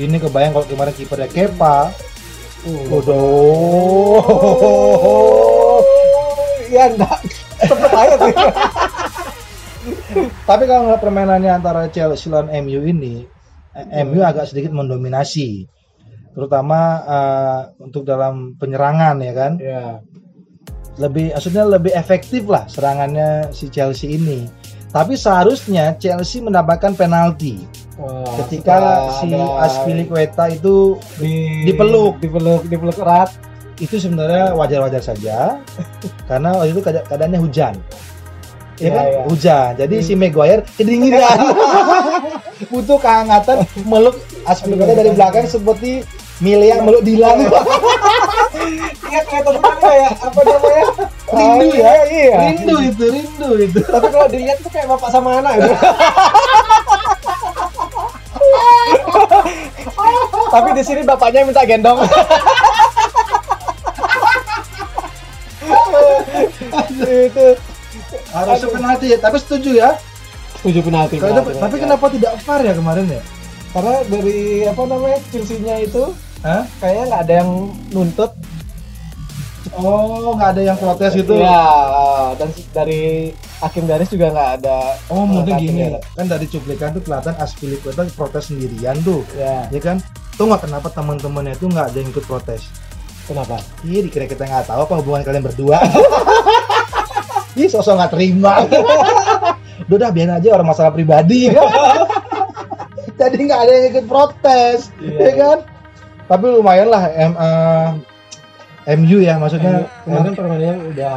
Ini 0.00 0.16
kebayang 0.20 0.52
kalau 0.56 0.66
kemarin 0.68 0.94
kipernya 0.96 1.28
Kepa. 1.28 1.92
Uh. 2.60 3.00
Oh, 3.08 4.20
ya 6.68 6.92
enggak 6.92 7.20
cepet 7.64 7.92
aja 7.92 8.16
sih. 8.20 8.34
Tapi 10.44 10.64
kalau 10.68 10.92
permainannya 11.00 11.56
antara 11.56 11.88
Chelsea 11.88 12.28
lawan 12.28 12.52
MU 12.64 12.84
ini, 12.84 13.24
MU 14.02 14.20
agak 14.20 14.46
sedikit 14.46 14.70
mendominasi, 14.70 15.64
terutama 16.32 16.80
eh, 17.02 17.60
untuk 17.78 18.02
dalam 18.02 18.54
penyerangan 18.54 19.16
ya 19.20 19.32
kan. 19.32 19.52
ya 19.56 19.84
Lebih, 20.96 21.32
maksudnya 21.32 21.64
lebih 21.64 21.92
efektif 21.94 22.44
lah 22.44 22.66
serangannya 22.66 23.48
si 23.50 23.66
Chelsea 23.66 24.10
ini. 24.12 24.44
Tapi 24.90 25.14
seharusnya 25.14 25.94
Chelsea 25.96 26.42
mendapatkan 26.42 26.92
penalti 26.92 27.62
Wah, 27.94 28.26
ketika 28.42 28.76
si 29.16 29.30
Aspilicueta 29.32 30.50
itu 30.50 30.98
di, 31.16 31.62
dipeluk. 31.64 32.18
dipeluk 32.18 32.66
dipeluk 32.66 32.98
erat 32.98 33.30
itu 33.78 33.96
sebenarnya 33.96 34.52
wajar-wajar 34.52 35.00
saja 35.00 35.62
karena 36.28 36.52
waktu 36.52 36.74
itu 36.74 36.82
keada- 36.82 37.06
keadaannya 37.06 37.38
hujan. 37.38 37.74
Ya 38.76 38.82
Iya, 38.82 38.90
kan? 38.90 39.04
iya. 39.06 39.20
Hujan. 39.24 39.70
Jadi 39.78 39.96
si 40.02 40.12
Maguire 40.16 40.66
kedinginan. 40.66 41.38
Butuh 42.60 42.98
kehangatan 42.98 43.64
meluk 43.82 44.20
Aspilicueta 44.44 44.92
dari 44.92 45.10
belakang 45.10 45.46
seperti 45.46 46.04
Mile 46.40 46.66
yang 46.66 46.84
meluk 46.84 47.00
Dilan. 47.00 47.44
iya 49.10 49.20
kelihatan 49.24 49.56
banget 49.58 49.78
kayak 49.80 50.12
apa 50.16 50.40
namanya 50.40 50.84
rindu 51.30 51.66
Ah, 51.70 51.76
ya. 51.76 51.92
iya. 52.06 52.36
Rindu 52.46 52.76
itu, 52.82 53.04
rindu 53.06 53.48
itu. 53.58 53.80
tapi 53.82 54.06
kalau 54.08 54.26
dilihat 54.28 54.56
tuh 54.60 54.70
kayak 54.70 54.88
bapak 54.88 55.08
sama 55.10 55.40
anak 55.40 55.52
gitu 55.58 55.74
Tapi 60.50 60.68
di 60.74 60.82
sini 60.82 61.00
bapaknya 61.04 61.46
minta 61.46 61.62
gendong. 61.62 62.00
itu 67.00 67.46
Harusnya 68.30 68.68
penalti 68.70 69.06
ya, 69.10 69.18
tapi 69.18 69.36
setuju 69.38 69.70
ya. 69.76 69.90
Tujuh 70.62 70.82
penalti. 70.84 71.16
Kalau 71.16 71.32
penalti, 71.32 71.50
itu- 71.50 71.62
tapi 71.62 71.76
ya. 71.76 71.82
kenapa 71.86 72.04
tidak 72.12 72.32
VAR 72.44 72.60
ya 72.62 72.74
kemarin 72.76 73.06
ya? 73.08 73.22
Karena 73.70 73.94
dari 74.02 74.38
apa 74.66 74.82
namanya 74.82 75.18
Chelsea-nya 75.30 75.76
itu 75.78 76.02
Hah? 76.42 76.62
kayaknya 76.82 77.04
nggak 77.06 77.22
ada 77.22 77.34
yang 77.38 77.50
nuntut. 77.94 78.30
Oh, 79.70 80.34
nggak 80.34 80.50
ada 80.58 80.62
yang 80.66 80.78
protes 80.80 81.14
gitu. 81.14 81.38
Iya, 81.38 81.62
dan 82.34 82.48
dari 82.74 83.30
hakim 83.62 83.86
garis 83.86 84.10
juga 84.10 84.34
nggak 84.34 84.50
ada. 84.58 84.98
Oh, 85.06 85.22
mungkin 85.22 85.54
gini. 85.62 85.86
merah. 85.86 86.02
Kan 86.18 86.26
dari 86.26 86.50
cuplikan 86.50 86.90
tuh 86.90 87.02
kelihatan 87.06 87.38
Aspilicueta 87.38 88.02
protes 88.10 88.50
sendirian 88.50 88.98
tuh. 89.06 89.22
Ya, 89.38 89.70
Ya 89.70 89.80
kan? 89.80 90.02
Tuh 90.34 90.50
nggak 90.50 90.66
kenapa 90.66 90.90
teman-temannya 90.90 91.54
itu 91.54 91.70
nggak 91.70 91.86
ada 91.94 91.96
yang 92.00 92.10
ikut 92.10 92.26
protes? 92.26 92.66
kenapa? 93.30 93.62
Iya, 93.86 94.02
dikira 94.02 94.26
kita 94.26 94.42
nggak 94.42 94.66
tahu 94.66 94.80
apa 94.90 94.94
hubungan 94.98 95.22
kalian 95.22 95.46
berdua. 95.46 95.78
Ih, 97.60 97.70
sosok 97.70 97.94
nggak 97.94 98.10
terima. 98.10 98.58
Udah 99.86 99.98
dah, 99.98 100.10
biarin 100.10 100.34
aja 100.34 100.48
orang 100.52 100.68
masalah 100.68 100.90
pribadi. 100.90 101.48
Jadi 103.20 103.36
nggak 103.36 103.60
ada 103.60 103.72
yang 103.72 103.86
ikut 103.92 104.06
protes, 104.08 104.88
Iya. 104.96 105.16
ya 105.20 105.32
kan? 105.36 105.58
Tapi 106.24 106.44
lumayan 106.48 106.88
lah, 106.88 107.04
M, 107.10 107.32
eh, 107.36 107.88
MU 108.96 109.18
ya, 109.20 109.36
maksudnya 109.36 109.84
kemarin 110.04 110.32
permainannya 110.32 110.74
udah 110.88 111.14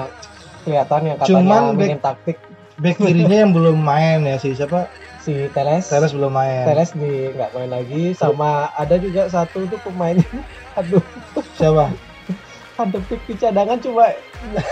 kelihatan 0.64 1.00
yang 1.06 1.18
katanya 1.18 1.30
Cuman 1.32 1.62
minim 1.76 2.00
taktik 2.00 2.38
back 2.76 2.98
kirinya 2.98 3.38
yang 3.46 3.52
belum 3.54 3.78
main 3.78 4.24
ya 4.24 4.36
si 4.36 4.52
siapa? 4.52 4.88
si 5.24 5.48
Teles. 5.56 5.88
Teles 5.88 6.12
belum 6.12 6.36
main. 6.36 6.68
Teles 6.68 6.92
di 6.92 7.32
nggak 7.32 7.56
main 7.56 7.72
lagi 7.72 8.12
sama 8.12 8.68
ada 8.76 9.00
juga 9.00 9.32
satu 9.32 9.64
tuh 9.72 9.80
pemain 9.80 10.20
aduh 10.80 11.00
Siapa? 11.56 11.88
Pick 12.76 13.22
di 13.24 13.36
cadangan 13.36 13.78
cuma 13.78 14.10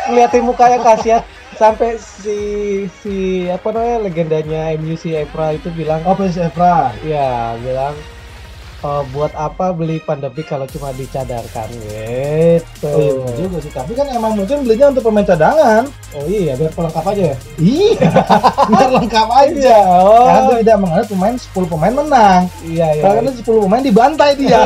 ngeliatin 0.07 0.41
mukanya 0.41 0.79
kasihan 0.79 1.21
sampai 1.53 1.95
si 1.95 2.39
si 2.97 3.15
apa 3.47 3.69
namanya 3.69 3.97
legendanya 4.01 4.61
MU 4.75 4.95
si 4.95 5.13
Evra 5.13 5.53
itu 5.53 5.69
bilang 5.69 6.01
Oh, 6.03 6.11
Prince 6.11 6.35
Evra. 6.35 6.89
ya 7.01 7.53
bilang 7.57 7.93
"Eh, 8.81 9.03
buat 9.11 9.29
apa 9.31 9.69
beli 9.69 10.01
pandemik 10.01 10.49
kalau 10.49 10.65
cuma 10.65 10.89
dicadarkan 10.91 11.69
gitu 11.69 12.89
Oh 12.89 12.97
iya 12.97 13.37
juga 13.37 13.57
sih, 13.61 13.69
tapi 13.69 13.93
kan 13.93 14.09
emang 14.09 14.33
mungkin 14.33 14.65
belinya 14.65 14.89
untuk 14.89 15.05
pemain 15.05 15.21
cadangan. 15.23 15.85
oh 16.11 16.25
iya 16.25 16.57
biar 16.57 16.73
pelengkap 16.73 17.05
aja 17.05 17.23
ya 17.23 17.37
Iya, 17.61 18.09
biar 18.73 18.89
lengkap 18.91 19.27
aja. 19.29 19.77
oh 20.01 20.25
Karena 20.25 20.41
tuh 20.43 20.55
tidak 20.57 20.77
menganut 20.81 21.07
pemain 21.07 21.35
10 21.37 21.45
pemain 21.69 21.93
menang. 21.95 22.41
iya 22.65 22.87
iya 22.91 23.03
Karena 23.05 23.29
10 23.29 23.45
pemain 23.45 23.85
dibantai 23.85 24.31
dia. 24.33 24.59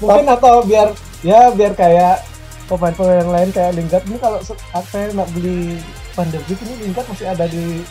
mungkin 0.00 0.26
atau 0.26 0.64
biar 0.64 0.88
ya 1.20 1.52
biar 1.52 1.72
kayak 1.76 2.24
pemain-pemain 2.66 3.20
yang 3.20 3.32
lain 3.32 3.48
kayak 3.52 3.72
Lingard 3.76 4.04
ini 4.08 4.18
kalau 4.18 4.38
se- 4.40 4.58
saya 4.88 5.12
nggak 5.12 5.30
beli 5.36 5.78
pandemik 6.16 6.58
ini 6.58 6.74
Lingard 6.88 7.06
masih 7.10 7.26
ada 7.28 7.44
di 7.44 7.84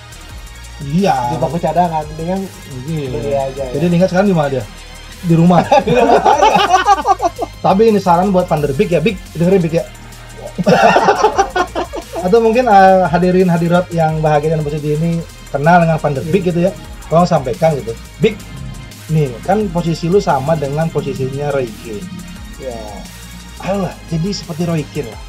iya. 0.90 1.30
di 1.30 1.36
bangku 1.38 1.60
cadangan 1.60 2.06
dengan 2.16 2.40
Iya. 2.88 3.08
beli 3.12 3.32
aja 3.36 3.64
ya. 3.70 3.72
Jadi 3.76 3.86
Lingard 3.92 4.10
sekarang 4.10 4.30
di 4.32 4.36
mana 4.36 4.50
dia? 4.50 4.64
Di 5.20 5.36
rumah. 5.36 5.60
Tapi 7.66 7.92
ini 7.92 8.00
saran 8.00 8.32
buat 8.32 8.48
Van 8.48 8.64
der 8.64 8.72
Beek 8.72 8.90
ya, 8.96 9.04
Big, 9.04 9.20
dengerin 9.36 9.62
Big 9.62 9.76
ya. 9.76 9.86
Atau 12.26 12.40
mungkin 12.44 12.68
eh, 12.68 13.04
hadirin 13.08 13.48
hadirat 13.48 13.88
yang 13.92 14.20
bahagia 14.20 14.56
dan 14.56 14.64
positif 14.64 14.96
ini 15.00 15.20
kenal 15.52 15.84
dengan 15.84 16.00
Van 16.00 16.14
der 16.16 16.24
Beek 16.28 16.48
gitu 16.48 16.60
ya. 16.68 16.72
Tolong 17.12 17.28
sampaikan 17.28 17.76
gitu. 17.76 17.92
Big, 18.24 18.40
nih 19.10 19.30
kan 19.42 19.66
posisi 19.74 20.06
lu 20.08 20.22
sama 20.22 20.54
dengan 20.54 20.88
posisinya 20.90 21.50
Roy 21.54 21.68
Keane. 21.82 22.06
ya 22.62 22.78
Alah, 23.60 23.92
jadi 24.08 24.30
seperti 24.32 24.64
Roy 24.64 24.84
Keane 24.94 25.12
lah. 25.12 25.22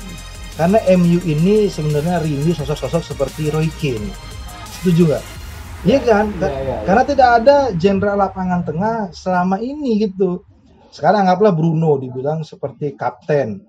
Karena 0.55 0.79
MU 1.01 1.19
ini 1.25 1.67
sebenarnya 1.67 2.21
rindu 2.21 2.53
sosok-sosok 2.53 3.03
seperti 3.03 3.49
Roy 3.51 3.73
Keane. 3.81 4.13
Setuju 4.81 5.09
nggak? 5.11 5.25
Iya 5.89 5.99
kan? 6.05 6.27
Iya, 6.37 6.47
iya, 6.47 6.61
iya. 6.61 6.77
Karena 6.85 7.03
tidak 7.09 7.29
ada 7.41 7.57
jenderal 7.73 8.17
lapangan 8.21 8.61
tengah 8.63 8.97
selama 9.17 9.57
ini 9.65 10.05
gitu. 10.05 10.45
Sekarang 10.93 11.25
anggaplah 11.25 11.55
Bruno 11.57 11.97
dibilang 11.97 12.45
seperti 12.45 12.93
kapten. 12.99 13.65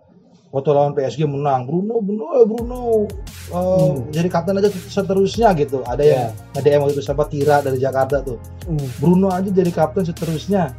Waktu 0.52 0.70
lawan 0.70 0.92
PSG 0.92 1.24
menang, 1.24 1.64
Bruno, 1.64 2.04
Bruno, 2.04 2.26
eh, 2.36 2.44
Bruno, 2.44 2.80
eh, 3.08 3.56
Hmm. 3.88 4.12
jadi 4.12 4.28
kapten 4.28 4.60
aja 4.60 4.68
seterusnya 4.68 5.56
gitu. 5.56 5.80
Ada 5.82 6.04
yang 6.04 6.28
nge-DM 6.52 6.80
waktu 6.84 6.94
itu 6.94 7.04
siapa 7.04 7.24
Tira 7.26 7.64
dari 7.64 7.80
Jakarta 7.80 8.20
tuh. 8.20 8.36
Hmm. 8.68 8.88
Bruno 9.00 9.32
aja 9.32 9.48
jadi 9.48 9.72
kapten 9.72 10.04
seterusnya. 10.04 10.76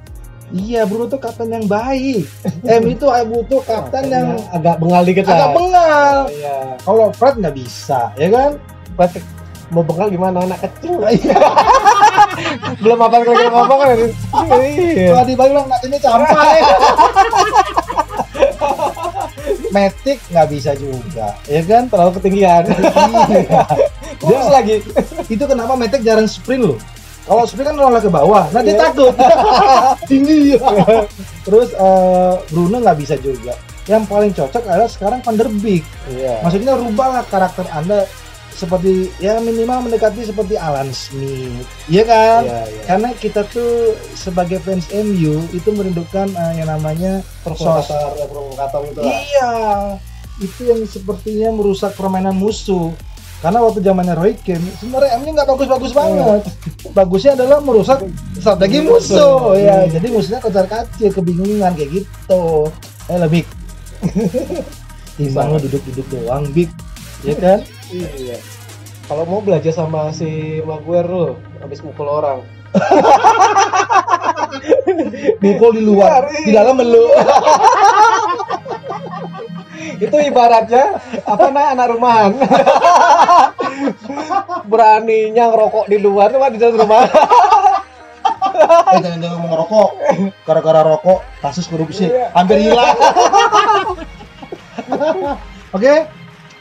Iya, 0.52 0.84
Bruno 0.84 1.08
tuh 1.08 1.16
kapten 1.16 1.48
yang 1.48 1.64
baik. 1.64 2.28
M 2.70 2.84
itu 2.86 3.08
butuh 3.08 3.64
kapten 3.64 4.12
yang 4.12 4.36
agak 4.52 4.76
bengal 4.76 5.02
dikit 5.02 5.24
agak 5.24 5.40
lah 5.40 5.48
bengal. 5.50 6.16
iya 6.30 6.56
Kalau 6.78 7.08
Fred 7.10 7.40
nggak 7.40 7.56
bisa, 7.56 8.12
ya 8.14 8.28
kan? 8.28 8.50
Berarti 8.92 9.24
mau 9.72 9.80
bengal 9.80 10.12
gimana 10.12 10.44
anak 10.44 10.68
kecil 10.68 11.00
Iya. 11.16 11.32
belum 12.76 13.00
apa 13.00 13.24
lagi 13.24 13.48
ngomong 13.48 13.78
kan 13.78 13.96
iya 14.68 15.08
Kalau 15.08 15.24
dibalik 15.24 15.50
bilang 15.50 15.66
nak 15.66 15.80
ini 15.80 15.96
campai. 15.96 16.56
Matic 19.72 20.20
nggak 20.28 20.48
bisa 20.48 20.76
juga, 20.76 21.32
ya 21.44 21.64
kan? 21.64 21.88
terlalu 21.88 22.20
ketinggian 22.20 22.62
Iya. 22.68 23.64
terus 24.20 24.36
Dia- 24.38 24.52
lagi 24.52 24.74
itu 25.26 25.44
kenapa 25.44 25.72
Matic 25.74 26.00
jarang 26.00 26.28
sprint 26.28 26.68
loh. 26.68 26.78
Kalau 27.22 27.42
sprint 27.42 27.70
kan 27.70 27.74
nolak 27.74 28.02
ke 28.02 28.10
bawah, 28.10 28.44
nanti 28.50 28.70
Iya. 28.70 28.80
takut. 28.82 29.14
Tinggi. 30.10 30.58
Terus 31.46 31.70
eh, 31.70 32.34
Bruno 32.50 32.76
nggak 32.78 32.98
bisa 32.98 33.14
juga. 33.16 33.54
Yang 33.82 34.02
paling 34.06 34.30
cocok 34.30 34.62
adalah 34.64 34.86
sekarang 34.86 35.18
Van 35.20 35.34
der 35.34 35.48
Beek. 35.48 35.82
iya 36.08 36.38
Maksudnya 36.40 36.74
rubahlah 36.74 37.26
karakter 37.26 37.66
Anda 37.68 38.06
seperti 38.52 39.08
ya 39.18 39.40
minimal 39.40 39.88
mendekati 39.88 40.28
seperti 40.28 40.54
Alan 40.60 40.92
Smith. 40.92 41.66
Iya 41.88 42.04
kan? 42.04 42.40
iya 42.44 42.60
iya 42.68 42.82
Karena 42.86 43.08
kita 43.16 43.42
tuh 43.48 43.96
sebagai 44.14 44.60
fans 44.62 44.86
MU 44.92 45.42
itu 45.50 45.68
merindukan 45.72 46.28
eh, 46.30 46.52
yang 46.62 46.68
namanya 46.68 47.24
provokator 47.42 48.14
ya 48.16 48.26
provokator 48.28 48.80
itu 48.86 49.00
Iya, 49.02 49.52
itu 50.38 50.60
yang 50.68 50.80
sepertinya 50.86 51.48
merusak 51.52 51.96
permainan 51.96 52.36
musuh. 52.36 52.92
Karena 53.42 53.58
waktu 53.58 53.82
zamannya 53.82 54.14
Roy 54.14 54.38
Keane, 54.38 54.70
sebenarnya 54.78 55.18
MU 55.18 55.34
nggak 55.34 55.48
bagus-bagus 55.50 55.90
banget. 55.90 56.42
Bagusnya 56.96 57.34
adalah 57.34 57.58
merusak 57.58 58.06
strategi 58.38 58.78
musuh. 58.86 59.58
Ya, 59.58 59.90
jadi 59.90 60.06
musuhnya 60.14 60.38
kocar 60.38 60.70
kacir, 60.70 61.10
kebingungan 61.10 61.74
kayak 61.74 61.90
gitu. 61.90 62.70
Eh 63.10 63.18
lebih 63.18 63.42
timbang 65.18 65.58
duduk-duduk 65.58 66.06
doang, 66.06 66.46
big, 66.54 66.70
ya 67.26 67.34
kan? 67.34 67.58
Iya 67.92 68.36
kalau 69.04 69.22
mau 69.28 69.40
belajar 69.40 69.70
sama 69.70 70.10
si 70.10 70.58
Maguire 70.62 71.06
lo 71.06 71.26
habis 71.60 71.80
mukul 71.80 72.08
orang 72.08 72.40
Mukul 75.42 75.74
di 75.74 75.82
luar, 75.82 76.30
di 76.30 76.54
dalam 76.54 76.78
melu. 76.78 77.10
itu 79.98 80.16
ibaratnya 80.18 80.98
apa 81.22 81.46
nah 81.50 81.74
anak 81.74 81.86
rumahan 81.90 82.32
beraninya 84.70 85.50
ngerokok 85.50 85.84
di 85.86 85.98
luar 85.98 86.30
cuma 86.30 86.48
di 86.48 86.58
dalam 86.58 86.78
rumah 86.78 87.02
Eh 88.92 89.00
jangan 89.00 89.18
jangan 89.18 89.36
ngomong 89.40 89.54
rokok. 89.64 89.90
Gara-gara 90.44 90.80
rokok 90.84 91.24
kasus 91.40 91.64
korupsi 91.66 92.06
Iya. 92.06 92.28
hampir 92.36 92.60
hilang. 92.60 92.94
Oke, 95.72 96.04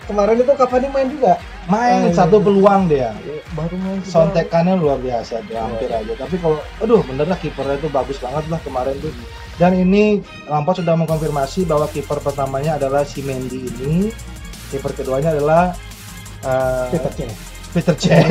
kemarin 0.03 0.37
itu 0.37 0.51
Cavani 0.51 0.87
main 0.87 1.07
juga 1.07 1.33
main 1.65 2.01
Oh, 2.01 2.09
iya. 2.09 2.15
satu 2.15 2.37
peluang 2.37 2.85
dia. 2.85 3.13
baru 3.51 3.75
main. 3.77 3.99
Sontekannya 4.01 4.75
luar 4.75 4.97
biasa, 4.97 5.43
dia 5.43 5.59
hampir 5.59 5.87
aja. 5.87 6.13
Tapi 6.15 6.35
kalau, 6.35 6.57
aduh, 6.77 7.03
bener 7.03 7.25
lah 7.25 7.35
kipernya 7.35 7.75
itu 7.75 7.87
bagus 7.87 8.17
banget 8.17 8.47
lah 8.47 8.59
kemarin 8.59 8.95
tuh. 8.97 9.11
Dan 9.55 9.75
ini 9.75 10.19
Lampard 10.47 10.79
sudah 10.79 10.95
mengkonfirmasi 10.95 11.63
bahwa 11.63 11.85
kiper 11.85 12.17
pertamanya 12.17 12.75
adalah 12.75 13.03
si 13.03 13.21
Mendy 13.21 13.67
ini, 13.77 14.09
kiper 14.67 14.91
keduanya 14.93 15.31
adalah 15.31 15.75
eh, 16.41 16.87
Peter 16.89 17.11
Cech. 17.13 17.31
Peter 17.71 17.95
Cech. 17.95 18.25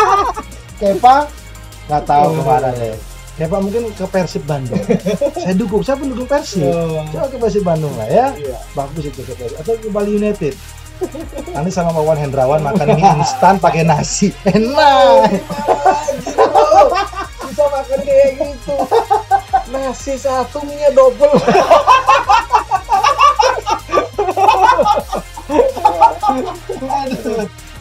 Kepa 0.80 1.28
nggak 1.86 2.02
tahu 2.04 2.24
Oh. 2.24 2.34
ke 2.34 2.42
mana 2.42 2.70
deh. 2.72 2.96
Kepa 3.32 3.58
mungkin 3.64 3.88
ke 3.96 4.04
Persib 4.12 4.44
Bandung. 4.44 4.76
Saya 5.42 5.54
dukung, 5.56 5.80
saya 5.80 5.96
pendukung 5.96 6.28
Persib. 6.28 6.68
Coba 7.08 7.26
ke 7.32 7.36
Persib 7.40 7.64
Bandung 7.64 7.92
lah 7.96 8.08
ya. 8.08 8.26
Iya. 8.36 8.56
Bagus 8.76 9.08
itu 9.08 9.24
ke 9.24 9.32
Persib. 9.32 9.56
Atau 9.56 9.74
ke 9.80 9.88
Bali 9.88 10.20
United. 10.20 10.52
Nanti 11.56 11.70
sama 11.74 11.90
Wawan 11.96 12.14
Hendrawan 12.20 12.62
makan 12.62 12.94
mie 12.94 13.10
instan 13.18 13.58
pakai 13.58 13.82
nasi. 13.82 14.30
Enak. 14.46 15.32
bisa 17.52 17.68
makan 17.68 18.00
kayak 18.00 18.30
gitu 18.38 18.76
nasi 19.72 20.14
satu 20.20 20.62
mie 20.68 20.88
double. 20.92 21.36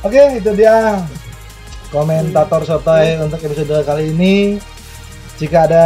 Oke, 0.02 0.22
itu 0.42 0.52
dia 0.58 0.98
komentator 1.94 2.66
sotoy 2.66 3.20
untuk 3.22 3.40
episode 3.44 3.86
kali 3.86 4.16
ini. 4.16 4.58
Jika 5.42 5.66
ada 5.66 5.86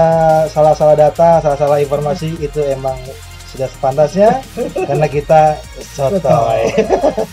salah-salah 0.51 0.99
data, 0.99 1.39
salah-salah 1.39 1.79
informasi 1.79 2.35
itu 2.43 2.59
emang 2.67 2.99
sudah 3.47 3.71
sepantasnya 3.71 4.43
karena 4.91 5.07
kita 5.07 5.55
sotoy. 5.79 6.75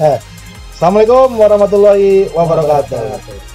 Assalamualaikum 0.78 1.34
warahmatullahi 1.34 2.30
wabarakatuh. 2.30 3.50